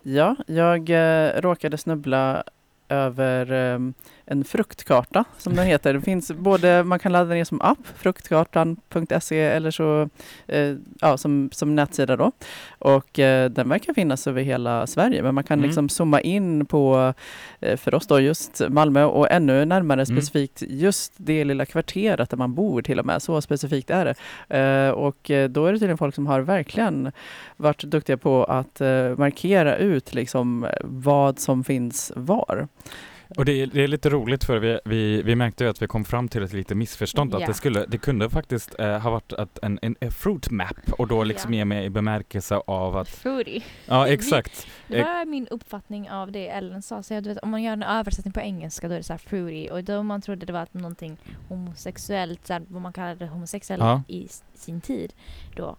[0.02, 0.90] ja, jag
[1.44, 2.44] råkade snubbla
[2.88, 3.94] över ehm,
[4.26, 5.94] en fruktkarta som den heter.
[5.94, 10.08] Det finns både, man kan ladda ner som app, fruktkartan.se eller så
[10.46, 12.32] eh, ja, som, som nätsida då.
[12.78, 15.66] Och eh, den verkar finnas över hela Sverige men man kan Mm.
[15.66, 17.14] liksom zooma in på,
[17.60, 20.06] eh, för oss då just Malmö och ännu närmare Mm.
[20.16, 23.22] specifikt just det lilla kvarteret där man bor till och med.
[23.22, 24.14] Så specifikt är det.
[24.58, 27.12] Eh, och eh, då är det tydligen folk som har verkligen
[27.56, 32.68] varit duktiga på att eh, markera ut liksom vad som finns var.
[33.36, 36.04] Och det är, det är lite roligt för vi, vi, vi märkte att vi kom
[36.04, 37.46] fram till ett litet missförstånd att Ja.
[37.46, 41.08] det, skulle, det kunde faktiskt eh, ha varit att en, en, en fruit map och
[41.08, 43.60] då liksom ge mig i bemärkelse av att, Fruity.
[43.86, 47.02] ja Vi- exakt, Det var min uppfattning av det Ellen sa.
[47.02, 49.18] Så jag, vet, om man gör en översättning på engelska då är det så här
[49.18, 49.68] fruity.
[49.72, 51.16] Och då man trodde det var att någonting
[51.48, 54.02] homosexuellt, så här, vad man kallade homosexuellt Ja.
[54.08, 55.12] i sin tid.
[55.56, 55.76] Då.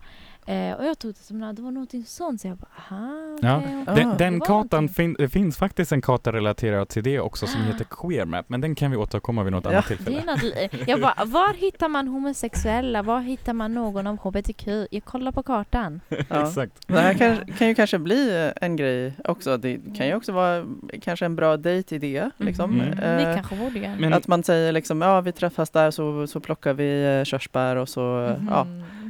[0.48, 2.42] Eh, och jag tog det som att det var någonting sånt.
[2.42, 3.58] Så jag bara, aha, Ja.
[3.58, 3.96] okej, okej.
[3.96, 4.16] Den, Ah.
[4.16, 7.64] den kartan, fin, det finns faktiskt en karta relaterad till det också som Ah.
[7.64, 9.72] heter Queer Map, men den kan vi återkomma vid något Ja.
[9.72, 10.20] annat Det tillfälle.
[10.22, 13.02] är något, li- jag bara, var hittar man homosexuella?
[13.02, 14.68] Var hittar man någon av HBTQ?
[14.92, 16.02] Jag kollar på kartan.
[16.30, 16.48] Ja.
[16.48, 16.88] Exakt.
[16.88, 19.58] Det här kan, kan ju kanske bli eh, en grej också.
[19.58, 20.66] Det kan ju också vara
[21.02, 22.30] kanske en bra dejtidé.
[22.38, 22.80] Liksom.
[22.82, 23.18] Mm.
[23.18, 26.40] Vi Eh, kanske borde göra Att man säger liksom, ja vi träffas där så, så
[26.40, 28.68] plockar vi eh, körsbär och så, eh, ja.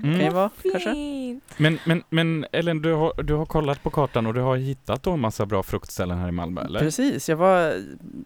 [0.08, 0.18] Mm.
[0.20, 0.94] Kan ju vara, Vad kanske.
[0.94, 1.44] fint.
[1.58, 5.04] Men, men, men Ellen, du har, du har kollat på kartan och du har hittat
[5.04, 6.80] då en massa bra fruktställen här i Malmö, eller?
[6.80, 7.74] Precis, jag var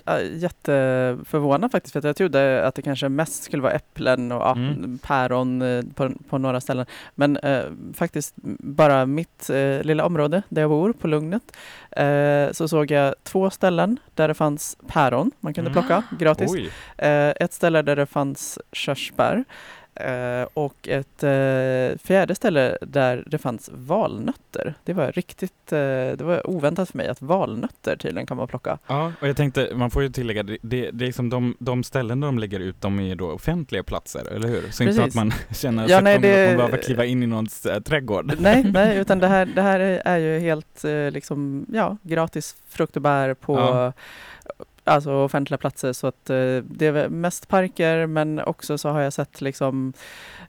[0.06, 4.42] äh, jätteförvånad faktiskt för att jag trodde att det kanske mest skulle vara äpplen och
[4.42, 4.98] ja, Mm.
[5.04, 6.86] päron eh, på, på några ställen.
[7.15, 7.63] Men eh,
[7.94, 11.44] faktiskt bara mitt eh, lilla område där jag bor på Lugnet
[12.52, 15.84] så såg jag två ställen där det fanns päron man kunde Mm.
[15.84, 16.52] plocka gratis.
[16.98, 19.44] Ett ställe där det fanns körsbär
[20.54, 24.74] och ett eh, fjärde ställe där det fanns valnötter.
[24.84, 25.78] Det var riktigt, eh,
[26.18, 28.78] det var oväntat för mig att valnötter tydligen kan man plocka.
[28.88, 31.84] ja, och jag tänkte, man får ju tillägga, det, det, det är liksom de, de
[31.84, 34.72] ställen de lägger ut, de är då offentliga platser, eller hur?
[34.72, 35.16] Så inte så att Precis.
[35.16, 37.80] man känner Ja, sig nej, att de, det- de behöver kliva in i någons äh,
[37.82, 38.34] trädgård.
[38.40, 42.96] Nej, nej, utan det här, det här är ju helt eh, liksom, ja, gratis frukt
[42.96, 43.94] och bär på Ja.
[44.84, 49.13] Alltså offentliga platser så att eh, det är mest parker men också så har jag
[49.13, 49.94] sett liksom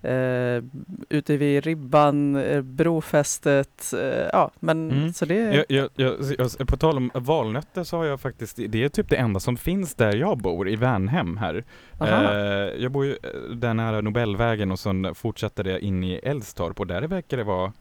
[0.03, 0.65] eh,
[1.09, 5.13] ute vid Ribban, eh, Brofästet, eh, ja men Mm.
[5.13, 8.89] så det Jag, jag, jag, på tal om valnötter så har jag faktiskt, det är
[8.89, 11.65] typ det enda som finns där jag bor, i Värnhem här.
[12.01, 16.81] Eh, jag bor ju eh, där nära Nobelvägen och sen fortsätter det in i Älvstorp
[16.81, 17.73] och där verkar det vara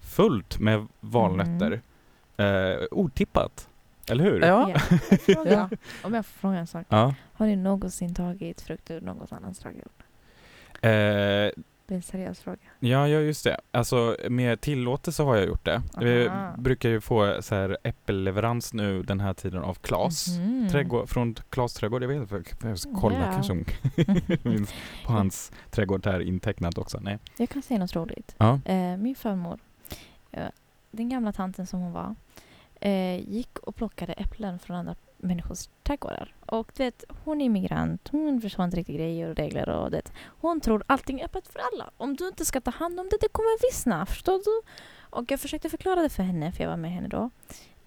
[0.00, 1.80] fullt med valnötter.
[2.36, 3.67] Eh, otippat,
[4.10, 4.40] eller hur?
[4.40, 4.70] Ja.
[4.70, 4.80] Ja.
[5.10, 5.68] Jag frågar,
[6.02, 6.86] om jag får fråga en sak.
[6.88, 7.14] Ja.
[7.32, 9.92] Har ni någonsin tagit frukt ur något annans trädgård?
[10.82, 11.50] Eh,
[11.86, 12.58] Det är en seriös fråga.
[12.78, 13.60] Ja, ja just det.
[13.70, 15.82] Alltså med tillåtelse har jag gjort det.
[16.00, 16.54] Vi Aha.
[16.58, 20.28] brukar ju få så här äppelleverans nu den här tiden av Klas.
[20.28, 20.68] Mhm.
[20.70, 22.28] Trädgård, från Klas trädgård, jag vet inte,
[22.60, 23.32] för jag ska kolla Ja.
[23.32, 23.64] kanske hon
[25.06, 26.98] på hans trädgård här intecknat också.
[27.00, 27.18] Nej.
[27.36, 28.34] Jag kan säga något roligt.
[28.38, 28.60] Ja.
[28.64, 29.58] Eh, min farmor,
[30.30, 30.42] eh,
[30.90, 32.14] den gamla tanten som hon var,
[32.80, 36.34] eh, gick och plockade äpplen från andra människors trädgårdar.
[36.46, 40.12] Och du vet, hon är immigrant, hon förstår inte riktigt grejer och regler och det.
[40.24, 41.90] Hon tror allting är öppet för alla.
[41.96, 44.68] Om du inte ska ta hand om det, det kommer vissna, förstår du?
[45.00, 47.30] Och jag försökte förklara det för henne, för jag var med henne då.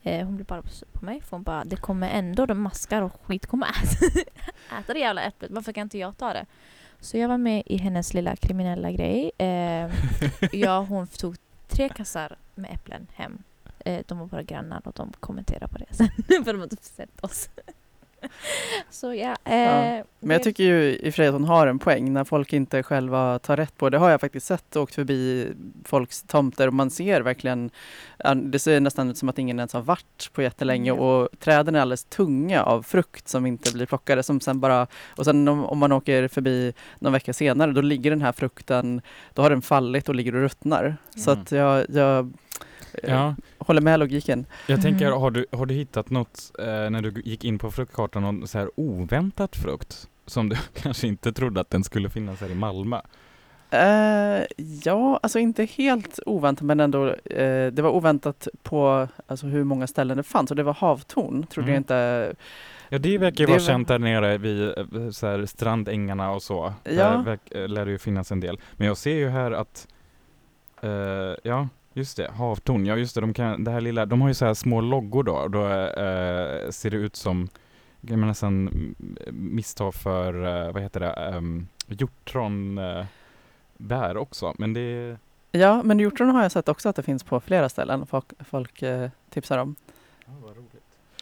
[0.03, 3.01] Eh, hon blev bara sur på mig, för hon bara, det kommer ändå, de maskar
[3.01, 4.19] och skit kommer äta,
[4.79, 6.45] äta det jävla äpplet, varför kan inte jag ta det?
[6.99, 9.31] Så jag var med i hennes lilla kriminella grej.
[9.37, 9.91] Eh,
[10.51, 11.35] Ja, hon tog
[11.67, 13.43] tre kassar med äpplen hem.
[13.85, 16.07] Eh, de var våra grannar och de kommenterade på det sen.
[16.45, 17.49] för de har inte sett oss.
[18.89, 19.35] Så ja.
[19.45, 19.55] Eh,
[19.97, 22.23] Ja, Men jag tycker ju i och för sig att hon har en poäng när
[22.23, 23.97] folk inte själva tar rätt på det.
[23.97, 25.51] har jag faktiskt sett åkt förbi
[25.85, 27.69] folks tomter och man ser verkligen,
[28.35, 30.93] det ser nästan ut som att ingen ens har varit på jättelänge Ja.
[30.95, 34.23] och träden är alldeles tunga av frukt som inte blir plockade.
[34.23, 38.09] Som sen bara, och sen om, om man åker förbi någon vecka senare då ligger
[38.09, 39.01] den här frukten,
[39.33, 40.97] då har den fallit och ligger och ruttnar.
[41.15, 41.41] Så Mm.
[41.43, 42.33] att jag, jag
[43.03, 44.45] Ja, håller med logiken.
[44.67, 45.19] jag tänker, Mm.
[45.21, 48.57] har du, har du hittat något eh, när du gick in på fruktkartan, någon så
[48.57, 50.07] här oväntat frukt?
[50.25, 53.01] Som du kanske inte trodde att den skulle finnas här i Malmö?
[53.73, 54.43] Eh,
[54.83, 57.07] ja, alltså inte helt oväntat men ändå.
[57.09, 61.43] Eh, det var oväntat på alltså, hur många ställen det fanns och det var havtorn.
[61.47, 61.73] Trodde Mm.
[61.73, 62.33] jag inte.
[62.89, 66.43] Ja det verkar ju vara var- känt där nere vid eh, så här, strandängarna och
[66.43, 66.73] så.
[66.83, 66.91] Ja.
[66.91, 68.59] Där verk, eh, lär det ju finnas en del.
[68.77, 69.87] Men jag ser ju här att,
[70.81, 70.89] eh,
[71.43, 72.85] ja, Just det, havtorn.
[72.85, 75.23] Ja just det, de, kan, det här lilla, de har ju så här små loggor
[75.23, 75.47] då.
[75.47, 77.49] Då eh, ser det ut som,
[78.07, 78.69] kan man nästan
[79.31, 83.05] missta för, eh, vad heter det, um, hjortron eh,
[83.77, 84.53] bär också.
[84.57, 85.17] Men det,
[85.51, 88.05] Ja, men hjortron har jag sett också att det finns på flera ställen.
[88.05, 89.75] Folk, folk eh, tipsar om.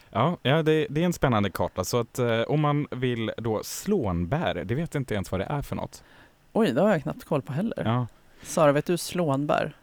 [0.09, 1.83] ja, ja det, det är en spännande karta.
[1.83, 5.45] Så att eh, om man vill då slånbär, det vet jag inte ens vad det
[5.45, 6.03] är för något.
[6.53, 7.83] Oj, det har jag knappt koll på heller.
[7.85, 8.07] Ja,
[8.43, 9.75] Sara, vet du slånbär?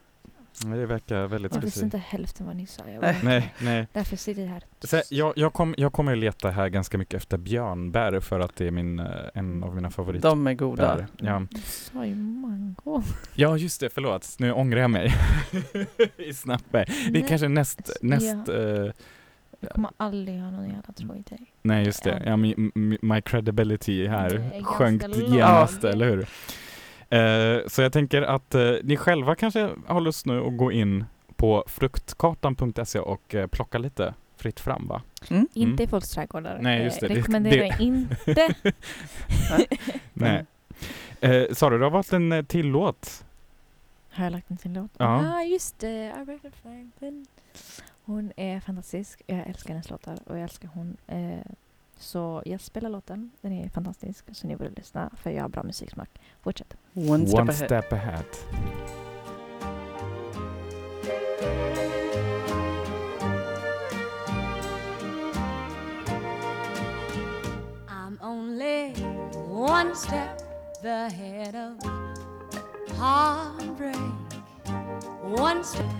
[0.65, 2.83] Det verkar väldigt Jag visste inte hälften vad ni sa.
[2.91, 3.15] Jag Nej.
[3.23, 3.87] var, Nej, nej.
[3.93, 4.63] Därför sitter jag här.
[4.81, 8.57] Så jag, jag, kom, jag kommer att leta här ganska mycket efter björnbär för att
[8.57, 10.29] det är min, eh, en av mina favoritbär.
[10.29, 11.07] De är goda.
[11.17, 11.47] Ja.
[11.51, 13.03] Du sa ju mango.
[13.35, 14.37] ja, just det, förlåt.
[14.39, 15.15] Nu ångrar jag mig.
[16.17, 16.85] I snabbbär.
[16.87, 18.93] Det är Nej, kanske näst, alltså, näst eh,
[19.61, 21.53] Jag kommer aldrig ha någon jävla tro i dig.
[21.63, 22.31] nej just det, Ja.
[22.31, 22.55] ja, my,
[23.03, 25.89] my- credibility här sjönk genast, Ja.
[25.89, 26.27] eller hur?
[27.11, 31.05] Eh, så jag tänker att eh, ni själva kanske har lust nu att gå in
[31.37, 35.03] på fruktkartan.se och eh, plocka lite fritt fram va?
[35.31, 35.49] Mm.
[35.55, 36.59] Inte i folks trädgårdar.
[36.63, 37.07] Nej, just det.
[37.07, 38.55] Eh, Det- rekommenderar det- jag inte.
[40.13, 40.45] Nej.
[41.21, 43.25] Eh, Sara, du har valt en eh, till låt.
[44.11, 44.91] Har jag lagt en till låt?
[44.99, 45.35] Ja.
[45.37, 46.13] Ah, just det.
[46.17, 47.27] Aretha Franklin.
[48.05, 49.23] Hon är fantastisk.
[49.27, 50.97] Jag älskar hennes låtar och jag älskar hon.
[51.07, 51.39] Eh,
[51.99, 53.31] så jag spelar låten.
[53.41, 54.25] Den är fantastisk.
[54.33, 56.21] Så ni borde lyssna för jag har bra musiksmak.
[56.43, 56.77] Fortsätt.
[56.95, 57.67] One step One ahead.
[57.67, 58.25] step ahead.
[67.89, 68.93] I'm only
[69.49, 70.41] one step
[70.85, 71.77] ahead of
[72.97, 73.97] heartbreak,
[75.23, 75.91] one step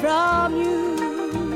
[0.00, 1.55] from you.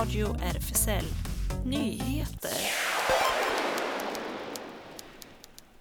[0.00, 1.04] Radio RFSL
[1.64, 2.50] Nyheter.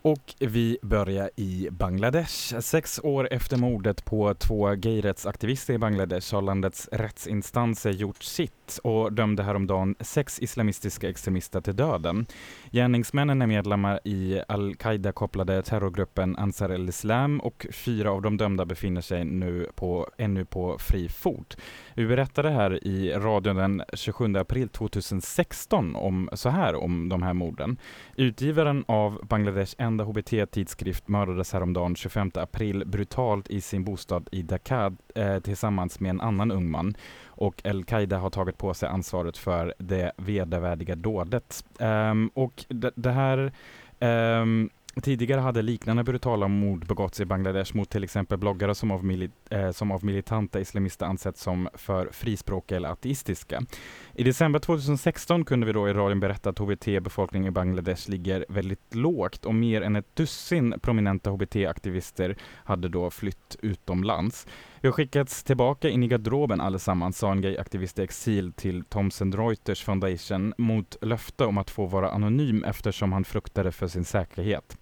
[0.01, 2.60] Och vi börjar i Bangladesh.
[2.60, 9.13] Sex år efter mordet på två gayrättsaktivister i Bangladesh har landets rättsinstanser gjort sitt och
[9.13, 12.25] dömde häromdagen sex islamistiska extremister till döden.
[12.71, 19.25] Gärningsmännen är medlemmar i al-Qaida-kopplade terrorgruppen Ansar el-Islam och fyra av de dömda befinner sig
[19.25, 21.58] nu på, ännu på fri fot.
[21.93, 27.34] Vi berättade här i radion den 27 april 2016 om så här om de här
[27.34, 27.77] morden.
[28.15, 34.93] Utgivaren av Bangladesh enda HBT-tidskrift mördades häromdagen 25 april brutalt i sin bostad i Dhaka
[35.15, 36.93] eh, tillsammans med en annan ung man.
[37.39, 41.65] Och al-Qaida har tagit på sig ansvaret för det vedervärdiga dådet.
[41.80, 43.52] Um, och det, det här
[43.99, 49.04] um, Tidigare hade liknande brutala mord begåtts i Bangladesh mot till exempel bloggare som av,
[49.04, 53.62] mili- eh, som av militanta islamister ansetts som för frispråkiga eller ateistiska.
[54.15, 58.95] I december 2016 kunde vi då i radion berätta att HBT-befolkningen i Bangladesh ligger väldigt
[58.95, 64.47] lågt och mer än ett dussin prominenta HBT-aktivister hade då flytt utomlands.
[64.82, 69.32] Vi har skickats tillbaka in i garderoben allesammans, sa en gayaktivist i exil till Thomson
[69.34, 74.78] Reuters Foundation mot löfte om att få vara anonym eftersom han fruktade för sin säkerhet.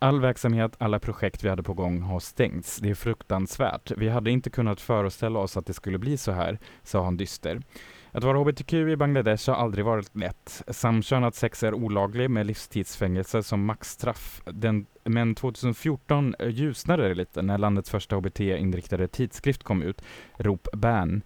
[0.00, 2.76] All verksamhet, alla projekt vi hade på gång har stängts.
[2.76, 3.92] Det är fruktansvärt.
[3.96, 7.60] Vi hade inte kunnat föreställa oss att det skulle bli så här, sa han dyster.
[8.14, 10.62] Att vara hbtq i Bangladesh har aldrig varit lätt.
[10.68, 14.42] Samkönat sex är olagligt med livstidsfängelse som maxstraff.
[14.44, 20.02] Den, men 2014 ljusnade det lite när landets första hbt-inriktade tidskrift kom ut,
[20.36, 21.22] Rop Ban.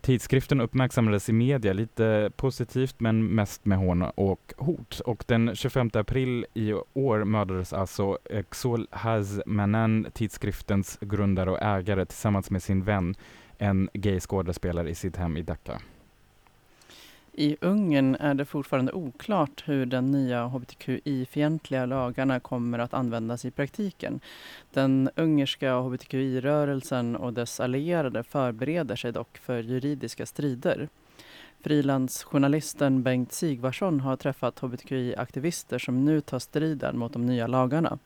[0.00, 5.00] Tidskriften uppmärksammades i media lite positivt men mest med hån och hot.
[5.00, 8.18] Och den 25 april i år mördades alltså
[8.50, 13.14] Xol Hazmanan, tidskriftens grundare och ägare tillsammans med sin vän,
[13.58, 15.80] en gay skådespelare i sitt hem i Dhaka.
[17.40, 23.50] I Ungern är det fortfarande oklart hur den nya hbtqi-fientliga lagarna kommer att användas i
[23.50, 24.20] praktiken.
[24.72, 30.88] Den ungerska hbtqi-rörelsen och dess allierade förbereder sig dock för juridiska strider.
[31.60, 37.98] Frilansjournalisten Bengt Sigvarsson har träffat hbtqi-aktivister som nu tar striden mot de nya lagarna.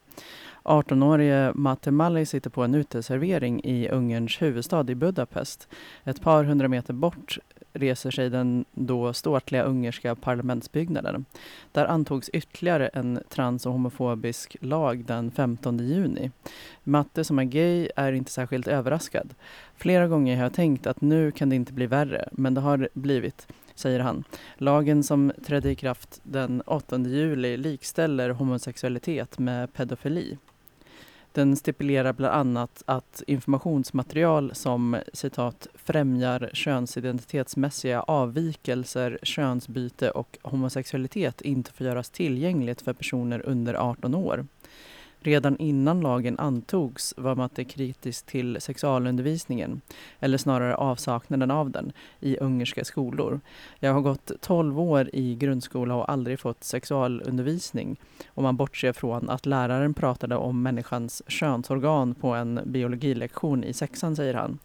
[0.62, 5.68] 18-årige Mate Malli sitter på en uteservering i Ungerns huvudstad i Budapest.
[6.04, 7.38] Ett par hundra meter bort
[7.72, 11.24] reser sig den då ståtliga ungerska parlamentsbyggnaden.
[11.72, 16.30] Där antogs ytterligare en trans och homofobisk lag den 15 juni.
[16.84, 19.34] Matte som är gay är inte särskilt överraskad.
[19.76, 22.76] Flera gånger har jag tänkt att nu kan det inte bli värre, men det har
[22.76, 23.46] det blivit.
[23.74, 24.24] säger han.
[24.56, 30.38] Lagen som trädde i kraft den 8 juli likställer homosexualitet med pedofili.
[31.32, 41.72] Den stipulerar bland annat att informationsmaterial som citat främjar könsidentitetsmässiga avvikelser, könsbyte och homosexualitet inte
[41.72, 44.46] får göras tillgängligt för personer under 18 år.
[45.24, 49.80] Redan innan lagen antogs var Matte kritisk till sexualundervisningen,
[50.20, 53.40] eller snarare avsaknaden av den, i ungerska skolor.
[53.80, 57.96] Jag har gått 12 år i grundskola och aldrig fått sexualundervisning
[58.26, 64.16] om man bortser från att läraren pratade om människans könsorgan på en biologilektion i sexan,
[64.16, 64.58] säger han.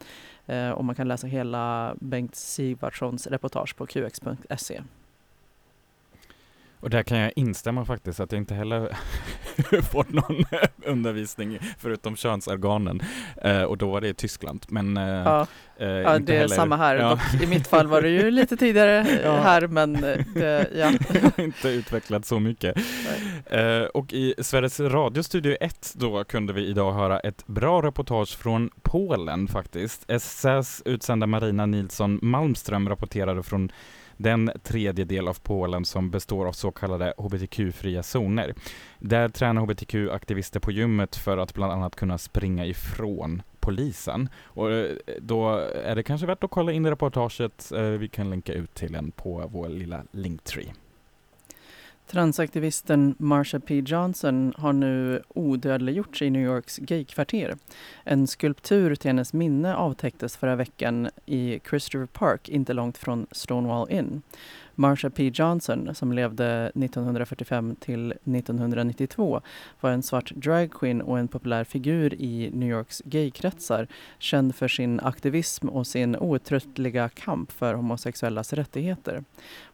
[0.46, 4.82] Eh, och man kan läsa hela Bengt Sigvardssons reportage på qx.se.
[6.80, 8.98] Och där kan jag instämma faktiskt att jag inte heller
[9.92, 10.46] fått någon
[10.86, 13.02] undervisning förutom könsorganen.
[13.44, 14.66] Eh, och då var det i Tyskland.
[14.70, 15.48] Men eh, Ja,
[15.78, 16.96] eh, ja det är heller, samma här.
[16.96, 19.36] Ja, Dock, I mitt fall var det ju lite tidigare eh, Ja.
[19.36, 20.92] här, men eh, det, ja.
[21.44, 22.78] inte utvecklat så mycket.
[23.46, 28.38] Eh, och i Sveriges Radio Studio 1 då kunde vi idag höra ett bra reportage
[28.38, 30.06] från Polen faktiskt.
[30.20, 33.72] SRs utsända Marina Nilsson Malmström rapporterade från
[34.18, 38.54] den tredjedel av Polen som består av så kallade hbtq-fria zoner.
[39.00, 44.30] Där tränar hbtq-aktivister på gymmet för att bland annat kunna springa ifrån polisen.
[44.44, 45.50] Och eh, då
[45.84, 47.72] är det kanske värt att kolla in i reportaget.
[47.72, 50.74] Eh, vi kan länka ut till en på vår lilla Linktree.
[52.08, 57.56] Transaktivisten Marsha P Johnson har nu odödliggjorts i New Yorks gaykvarter.
[58.04, 63.92] En skulptur till hennes minne avtäcktes förra veckan i Christopher Park, inte långt från Stonewall
[63.92, 64.22] Inn.
[64.80, 69.42] Marsha P Johnson, som levde 1945 till 1992,
[69.82, 73.88] var en svart dragqueen och en populär figur i New Yorks gaykretsar,
[74.20, 79.24] känd för sin aktivism och sin outtröttliga kamp för homosexuellas rättigheter.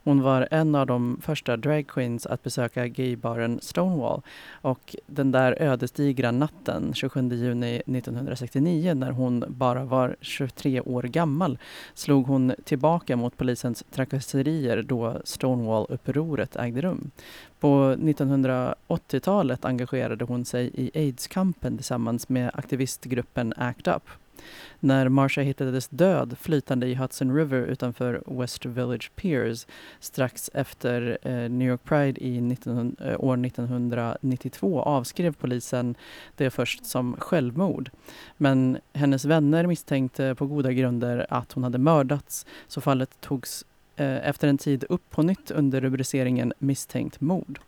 [0.04, 6.32] Hon var en av de första dragqueens att besöka gaybaren Stonewall och den där ödesdigra
[6.32, 11.58] natten 27 juni 1969 när hon bara var 23 år gammal
[11.93, 17.12] slog hon tillbaka mot polisens trakasserier då Stonewall-upproret ägde rum.
[17.60, 24.04] På 1980-talet engagerade hon sig i aids-kampen tillsammans med aktivistgruppen ACT UP.
[24.80, 29.68] När Marsha hittades död flytande i Hudson River utanför West Village Piers
[30.00, 35.96] strax efter eh, New York Pride i 19, eh, år 1992 avskrev polisen
[36.36, 37.89] det först som självmord.
[38.38, 43.66] Men hennes vänner misstänkte på goda grunder att hon hade mördats så fallet togs
[43.96, 47.60] Eh, efter en tid upp på nytt under rubriceringen misstänkt mord.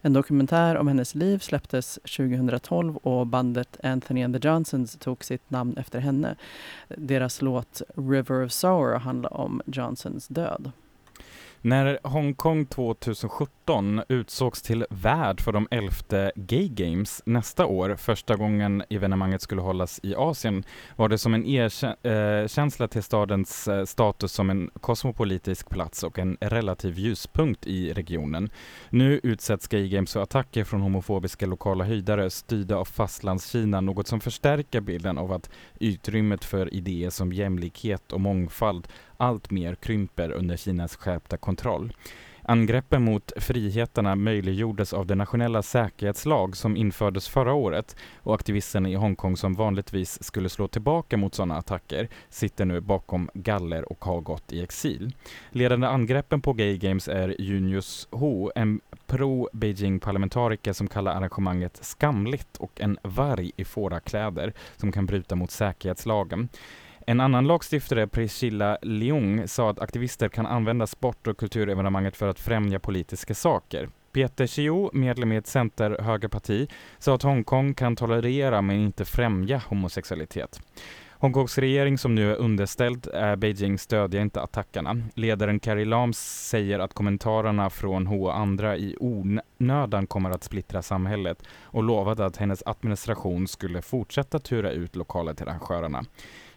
[0.00, 5.50] En dokumentär om hennes liv släpptes 2012 och bandet Anthony and the Johnsons tog sitt
[5.50, 6.36] namn efter henne.
[6.88, 10.72] Deras låt River of Sorrow handlar om Johnsons död.
[11.64, 18.82] När Hongkong 2017 utsågs till värd för de elfte Gay Games nästa år, första gången
[18.90, 20.64] evenemanget skulle hållas i Asien,
[20.96, 26.18] var det som en erkänsla eh, till stadens eh, status som en kosmopolitisk plats och
[26.18, 28.50] en relativ ljuspunkt i regionen.
[28.90, 34.20] Nu utsätts Gay Games för attacker från homofobiska lokala höjdare styrda av fastlandskina, något som
[34.20, 35.50] förstärker bilden av att
[35.80, 38.88] utrymmet för idéer som jämlikhet och mångfald
[39.22, 41.92] allt mer krymper under Kinas skärpta kontroll.
[42.44, 48.94] Angreppen mot friheterna möjliggjordes av den nationella säkerhetslag som infördes förra året och aktivisterna i
[48.94, 54.20] Hongkong som vanligtvis skulle slå tillbaka mot sådana attacker sitter nu bakom galler och har
[54.20, 55.14] gått i exil.
[55.50, 62.80] Ledande angreppen på Gay Games är Junius Ho, en pro-Beijing-parlamentariker som kallar arrangemanget skamligt och
[62.80, 66.48] en varg i fårakläder som kan bryta mot säkerhetslagen.
[67.06, 72.40] En annan lagstiftare, Priscilla Leung, sa att aktivister kan använda sport och kulturevenemanget för att
[72.40, 73.88] främja politiska saker.
[74.12, 80.60] Peter Chiu, medlem i ett center-högerparti, sa att Hongkong kan tolerera men inte främja homosexualitet.
[81.10, 84.96] Hongkongs regering som nu är underställd är Beijing stödjer inte attackerna.
[85.14, 90.82] Ledaren Carrie Lam säger att kommentarerna från H och andra i onödan kommer att splittra
[90.82, 96.04] samhället och lovade att hennes administration skulle fortsätta tura ut lokaler till arrangörerna.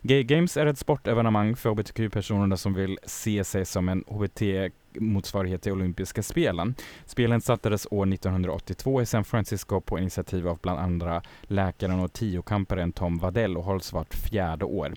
[0.08, 5.72] Gay Games är ett sportevenemang för hbtq-personer som vill se sig som en hbt-motsvarighet till
[5.72, 6.76] olympiska spelen.
[7.06, 12.92] Spelen startades år 1982 i San Francisco på initiativ av bland andra läkaren och tiokamparen
[12.92, 14.94] Tom Waddell och hålls vart fjärde år.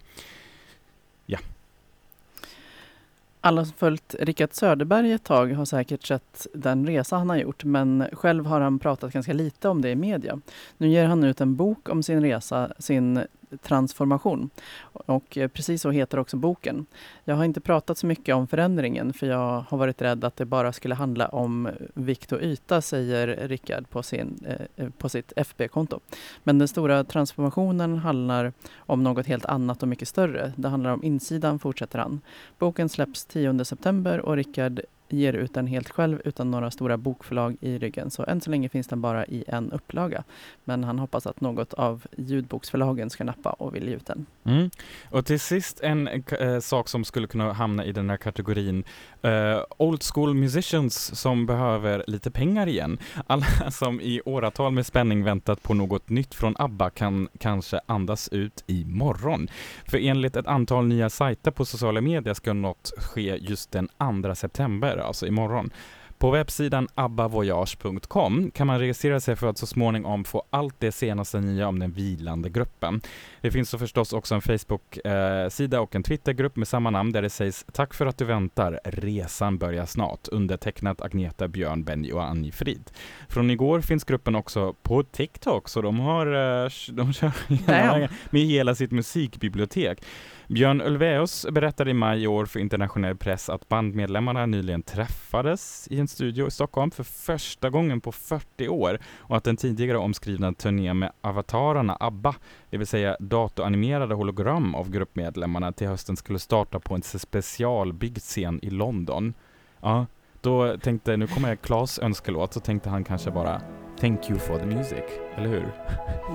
[3.41, 7.65] Alla som följt Rickard Söderberg ett tag har säkert sett den resa han har gjort
[7.65, 10.41] men själv har han pratat ganska lite om det i media.
[10.77, 13.21] Nu ger han ut en bok om sin resa, sin
[13.63, 14.51] transformation.
[14.93, 16.87] Och eh, precis så heter också boken.
[17.25, 20.45] Jag har inte pratat så mycket om förändringen för jag har varit rädd att det
[20.45, 25.09] bara skulle handla om eh, vikt och yta, säger Rickard på, sin, eh, eh på
[25.09, 26.01] sitt FB-konto.
[26.45, 30.53] Men den stora transformationen handlar om något helt annat och mycket större.
[30.57, 32.21] Det handlar om insidan, fortsätter han.
[32.59, 37.57] Boken släpps 10 september och Rickard ger ut den helt själv utan några stora bokförlag
[37.61, 38.11] i ryggen.
[38.11, 40.25] Så än så länge finns den bara i en upplaga.
[40.65, 44.27] Men han hoppas att något av ljudboksförlagen ska nappa och vill ge ut den.
[44.45, 44.71] Mm.
[45.11, 48.85] Och till sist en äh, sak som skulle kunna hamna i den här kategorin.
[49.23, 52.99] Äh, old school musicians som behöver lite pengar igen.
[53.27, 58.29] Alla som i åratal med spänning väntat på något nytt från ABBA kan kanske andas
[58.29, 59.49] ut imorgon.
[59.85, 63.89] För enligt ett antal nya sajter på sociala medier ska något ske just den
[64.25, 65.71] 2 september, alltså imorgon.
[66.19, 71.41] På webbsidan abbavoyage.com kan man registrera sig för att så småningom få allt det senaste
[71.41, 73.01] nya om den vilande gruppen.
[73.41, 77.31] Det finns så förstås också en Facebook-sida och en Twittergrupp med samma namn där det
[77.31, 80.29] sägs Tack för att du väntar, resan börjar snart.
[80.29, 82.91] Undertecknat Agneta, Björn, Benny och Annie Frid.
[83.29, 88.75] Från igår finns gruppen också på TikTok, så de har eh, de kör med hela
[88.75, 90.03] sitt musikbibliotek.
[90.51, 96.01] Björn Ulvaeus berättade i maj i år för internationell press att bandmedlemmarna nyligen träffades i
[96.01, 100.53] en studio i Stockholm för första gången på 40 år och att den tidigare omskrivna
[100.53, 102.35] turnén med avatarerna ABBA,
[102.71, 108.61] det vill säga datoranimerade hologram av gruppmedlemmarna till hösten skulle starta på en specialbyggd scen
[108.63, 109.35] i London.
[109.81, 110.07] Ja,
[110.41, 113.61] då tänkte, nu kommer Klas önskelåt, så tänkte han kanske bara
[114.01, 115.05] Thank you for the music,
[115.37, 115.73] eller hur?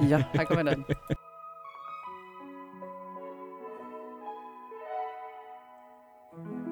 [0.09, 0.83] Ja, här kommer den.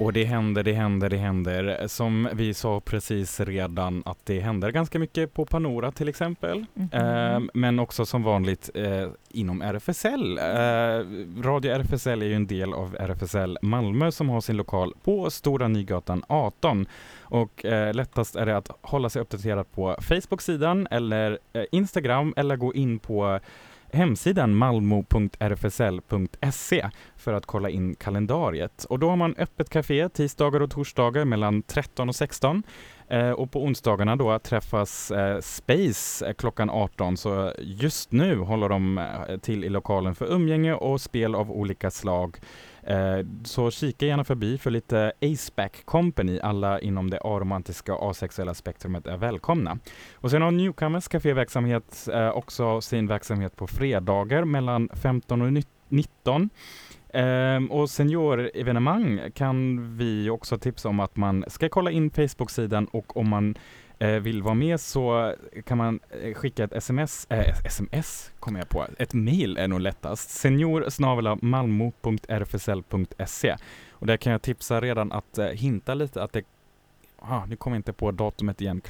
[0.00, 1.86] Och det händer, det händer, det händer.
[1.86, 6.64] Som vi sa precis redan att det händer ganska mycket på Panora till exempel.
[6.74, 6.88] Mhm.
[6.92, 10.38] Eh, men också som vanligt eh, inom RFSL.
[10.38, 10.44] Eh,
[11.42, 15.68] Radio RFSL är ju en del av RFSL Malmö som har sin lokal på Stora
[15.68, 16.86] Nygatan 18.
[17.20, 22.56] Och eh, lättast är det att hålla sig uppdaterad på Facebook-sidan eller eh, Instagram eller
[22.56, 23.40] gå in på
[23.92, 28.84] hemsidan malmo.rfsl.se för att kolla in kalendariet.
[28.84, 32.62] Och då har man öppet café tisdagar och torsdagar mellan 13 och 16.
[33.10, 38.68] Eh, och på onsdagarna då träffas eh, Space eh, klockan 18 så just nu håller
[38.68, 42.36] de eh, till i lokalen för umgänge och spel av olika slag.
[42.88, 46.40] Eh, så kika gärna förbi för lite Aceback Company.
[46.42, 49.78] Alla inom det aromantiska och asexuella spektrumet är välkomna.
[50.14, 56.50] Och sen har Newcomers kaféverksamhet eh, också sin verksamhet på fredagar mellan 15 och 19.
[57.12, 63.16] Ehm, och seniorevenemang kan vi också tipsa om att man ska kolla in Facebook-sidan och
[63.16, 63.54] om man
[64.00, 65.34] Eh, vill vara med så
[65.64, 69.80] kan man eh, skicka ett sms, eh, sms kommer jag på, ett mail är nog
[69.80, 73.56] lättast, senior malmo.rfsl.se
[73.90, 76.42] och där kan jag tipsa redan att eh, hinta lite att det
[77.22, 78.80] Ah, nu kommer jag inte på datumet igen.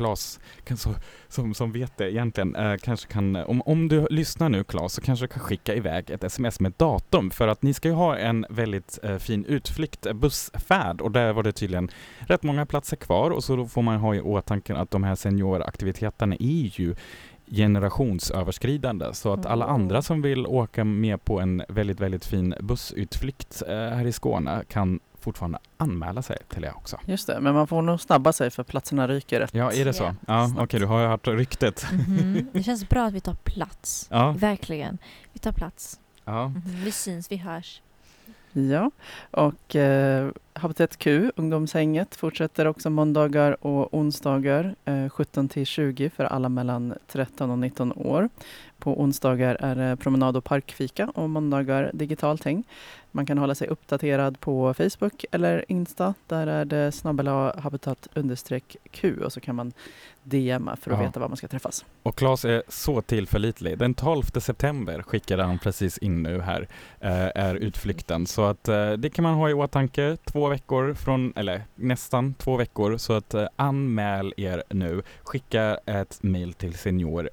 [0.77, 0.95] Så,
[1.29, 5.01] som, som vet det egentligen, eh, kanske kan, om, om du lyssnar nu Klas, så
[5.01, 7.31] kanske du kan skicka iväg ett sms med datum.
[7.31, 11.01] För att ni ska ju ha en väldigt eh, fin utflykt, eh, bussfärd.
[11.01, 13.31] Och där var det tydligen rätt många platser kvar.
[13.31, 16.95] Och så får man ha i åtanke att de här senioraktiviteterna är ju
[17.51, 19.15] generationsöverskridande.
[19.15, 23.75] Så att alla andra som vill åka med på en väldigt, väldigt fin bussutflykt eh,
[23.75, 26.99] här i Skåne kan fortfarande anmäla sig till det också.
[27.07, 29.55] Just det, men man får nog snabba sig för platserna ryker rätt.
[29.55, 30.03] Ja, är det så?
[30.05, 30.73] Ja, Ja, okej, snabbt.
[30.73, 31.87] du har ju hört ryktet.
[31.93, 32.47] Mhm.
[32.53, 34.07] Det känns bra att vi tar plats.
[34.11, 34.99] Ja, Verkligen.
[35.33, 36.01] Vi tar plats.
[36.25, 36.49] ja.
[36.49, 36.63] Mhm.
[36.85, 37.83] Vi syns, vi hörs.
[38.53, 38.91] Ja,
[39.31, 46.25] och eh, Habitat Q, ungdomshänget, fortsätter också måndagar och onsdagar eh, 17 till 20 för
[46.25, 48.29] alla mellan 13 och 19 år.
[48.79, 52.65] På onsdagar är det promenad och parkfika och måndagar digitalt häng.
[53.19, 56.15] Man kan hålla sig uppdaterad på Facebook eller Insta.
[56.27, 59.73] Där är det snabbela habitat understreck Q och så kan man
[60.23, 61.05] DMa för att Ja.
[61.07, 61.85] veta var man ska träffas.
[62.03, 63.79] Och Claes är så tillförlitlig.
[63.79, 66.69] Den 12 september skickade han precis in nu här,
[67.01, 68.27] eh, är utflykten.
[68.27, 70.17] Så att eh, det kan man ha i åtanke.
[70.25, 72.97] Två veckor från, eller nästan två veckor.
[72.97, 75.03] Så att eh, anmäl er nu.
[75.23, 77.31] Skicka ett mail till senior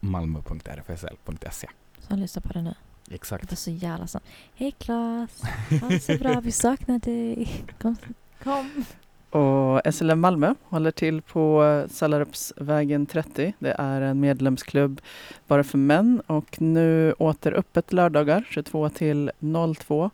[0.00, 1.68] malmo.rfsl.se.
[1.98, 2.74] Så lyssna på det nu.
[3.08, 3.50] Det Exakt.
[3.50, 4.26] var så jävla snabbt.
[4.54, 5.42] Hej Klas!
[5.80, 7.64] Ha det så bra, vi saknar dig.
[7.80, 7.96] Kom.
[8.42, 8.84] kom.
[9.30, 13.52] Och SLM Malmö håller till på Sallarupsvägen 30.
[13.58, 15.00] Det är en medlemsklubb
[15.46, 19.30] bara för män och nu åter öppet lördagar 22 till
[19.78, 20.10] 02.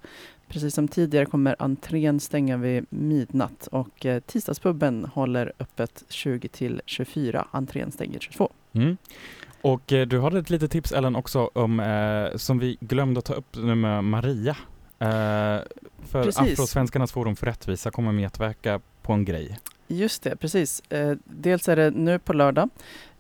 [0.49, 6.83] Precis som tidigare kommer entrén stänga vid midnatt och eh, tisdagspubben håller öppet 20 till
[6.87, 7.47] 24.
[7.51, 8.53] Entrén stänger 22.
[8.73, 8.97] Mm.
[9.63, 13.25] Och eh, du hade ett litet tips Ellen också om, eh, som vi glömde att
[13.25, 14.57] ta upp nu med Maria.
[14.99, 15.07] Eh,
[16.09, 16.39] för Precis.
[16.39, 19.59] Afrosvenskarnas forum för rättvisa kommer medverka på en grej.
[19.89, 20.81] Just det, precis.
[20.81, 22.69] Eh, dels är det nu på lördag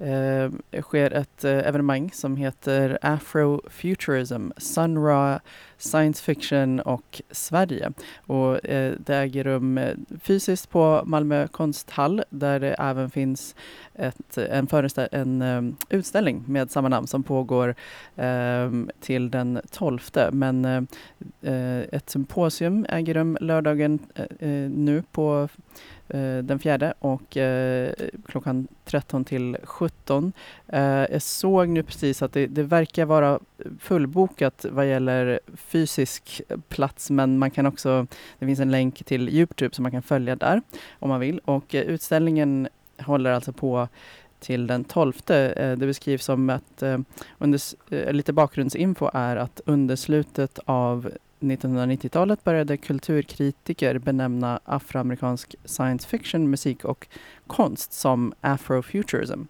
[0.00, 5.40] eh, sker ett eh, evenemang som heter Afrofuturism, Sun Ra,
[5.80, 7.92] Science Fiction och Sverige.
[8.26, 13.54] Och, eh, det äger rum eh, fysiskt på Malmö konsthall där det även finns
[13.94, 14.68] ett, en,
[15.12, 17.74] en um, utställning med samma namn som pågår
[18.16, 20.00] um, till den 12.
[20.32, 23.98] Men uh, ett symposium äger rum lördagen
[24.40, 25.48] uh, nu på
[26.42, 27.36] den fjärde och
[28.26, 29.89] klockan 13 till 17.
[30.68, 33.40] Eh, jag såg nu precis att det, det verkar vara
[33.78, 38.06] fullbokat vad gäller fysisk plats men man kan också,
[38.38, 40.62] det finns en länk till Youtube som man kan följa där
[40.98, 42.68] om man vill och eh, utställningen
[42.98, 43.88] håller alltså på
[44.40, 45.14] till den 12.
[45.28, 46.98] Eh, det beskrivs som att eh,
[47.38, 47.60] under,
[47.90, 51.10] eh, lite bakgrundsinfo är att under slutet av
[51.40, 57.08] 1990-talet började kulturkritiker benämna afroamerikansk science fiction, musik och
[57.46, 59.42] konst som afrofuturism.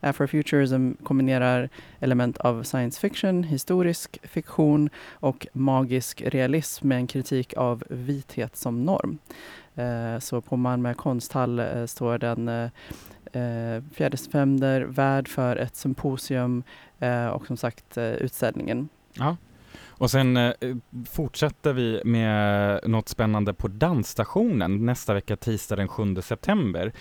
[0.00, 1.68] Afrofuturism kombinerar
[2.00, 8.84] element av science fiction, historisk fiktion och magisk realism med en kritik av vithet som
[8.84, 9.18] norm.
[9.74, 12.70] Eh, Så på Malmö konsthall eh, står den eh,
[13.32, 16.62] eh 4 september värd för ett symposium
[16.98, 18.88] eh, och som sagt eh, utställningen.
[19.14, 19.36] Ja.
[19.92, 20.52] Och sen eh,
[21.10, 26.92] fortsätter vi med något spännande på dansstationen nästa vecka tisdag den 7 september.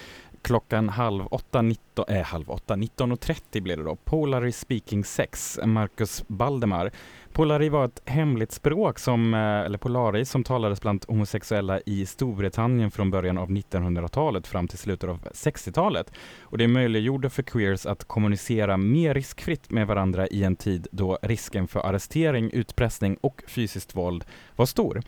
[0.42, 3.96] Klockan halv åtta, 19, äh, eh, halv åtta, 19.30 blir det då.
[3.96, 6.92] Polary Speaking Sex, Marcus Baldemar.
[7.34, 12.91] Polari var ett hemligt språk som, eh, eller polari, som talades bland homosexuella i Storbritannien
[12.91, 16.11] från början av 1900-talet fram till slutet av 60-talet.
[16.41, 21.17] Och det möjliggjorde för queers att kommunicera mer riskfritt med varandra i en tid då
[21.21, 24.25] risken för arrestering, utpressning och fysiskt våld
[24.55, 25.01] var stor.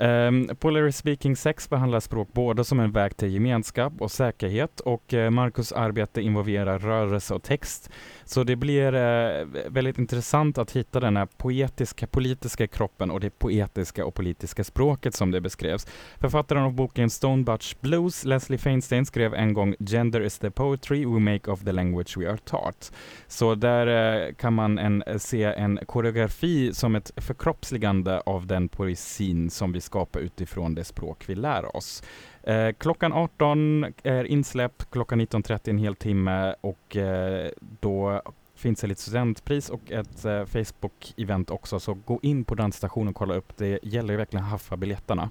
[0.00, 4.80] Ehm, um, Polary Speaking Sex behandlar språk både som en väg till gemenskap och säkerhet
[4.80, 7.90] och uh, Marcus arbete involverar rörelse och text.
[8.24, 13.38] Så det blir uh, väldigt intressant att hitta den här poetiska, politiska kroppen och det
[13.38, 15.86] poetiska och politiska språket som det beskrevs.
[16.20, 21.20] Författaren av boken Stonebatch Blues, Leslie Feinstein, skrev en gång “Gender is the poetry we
[21.20, 22.92] make of the language we are taught”.
[23.26, 23.86] Så där
[24.28, 29.80] uh, kan man en, se en koreografi som ett förkroppsligande av den poesin som vi
[29.90, 32.02] skapar utifrån det språk vi lär oss.
[32.42, 38.22] Eh, klockan 18 är insläpp, klockan 19.30 en hel timme och eh, då
[38.54, 43.14] finns det lite studentpris och ett eh, Facebook-event också, så gå in på dansstationen och
[43.14, 43.56] kolla upp.
[43.56, 45.30] Det gäller ju verkligen att haffa biljetterna.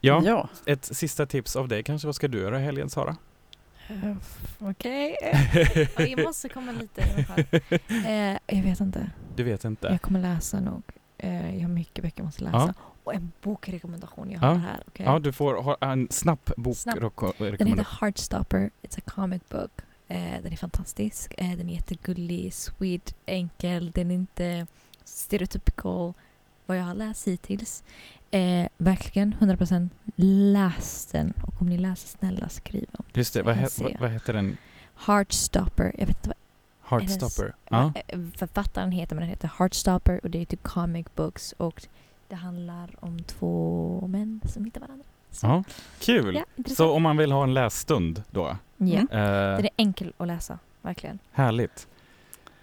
[0.00, 0.48] Ja, ja.
[0.66, 2.08] ett sista tips av dig kanske.
[2.08, 3.16] Vad ska du göra i helgen, Sara?
[3.88, 4.16] Eh,
[4.58, 5.16] Okej.
[5.96, 7.44] Ja, Jag måste komma lite i alla fall.
[8.06, 9.10] Eh, jag vet inte.
[9.36, 9.88] Du vet inte?
[9.88, 10.82] Jag kommer läsa nog.
[11.22, 12.56] Eh, jag har mycket böcker jag måste läsa.
[12.58, 12.72] Ja.
[13.04, 14.46] Och en bokrekommendation jag Ja.
[14.46, 14.82] har här.
[14.88, 15.06] okej?
[15.06, 17.56] Ja, du får ha en snabb bokrekommendation.
[17.58, 18.70] Den heter Heartstopper.
[18.82, 19.70] It's a comic book.
[20.08, 21.34] Eh, den är fantastisk.
[21.38, 23.90] Eh, den är jättegullig, sweet, enkel.
[23.90, 24.66] Den är inte
[25.04, 26.12] stereotypical
[26.66, 27.84] vad jag har läst hittills.
[28.30, 31.32] Eh, verkligen 100% läs den.
[31.46, 34.56] Och om ni läser snälla skriv om Just det, vad, he- vad, vad heter den?
[35.06, 35.92] Heartstopper.
[35.98, 36.36] Jag vet inte vad
[37.00, 37.54] Heartstopper?
[37.68, 37.92] Ja.
[38.08, 41.86] eh, författaren heter, men den heter Heartstopper och det är typ comic books och
[42.28, 45.04] det handlar om två män som hittar varandra.
[45.30, 45.64] Så, ja.
[46.00, 46.34] Kul!
[46.34, 46.64] Ja.
[46.74, 48.56] Så om man vill ha en lässtund då?
[48.76, 48.86] Ja.
[48.86, 49.08] Mm.
[49.10, 51.18] Eh, Den är enkel att läsa, verkligen.
[51.32, 51.88] Härligt.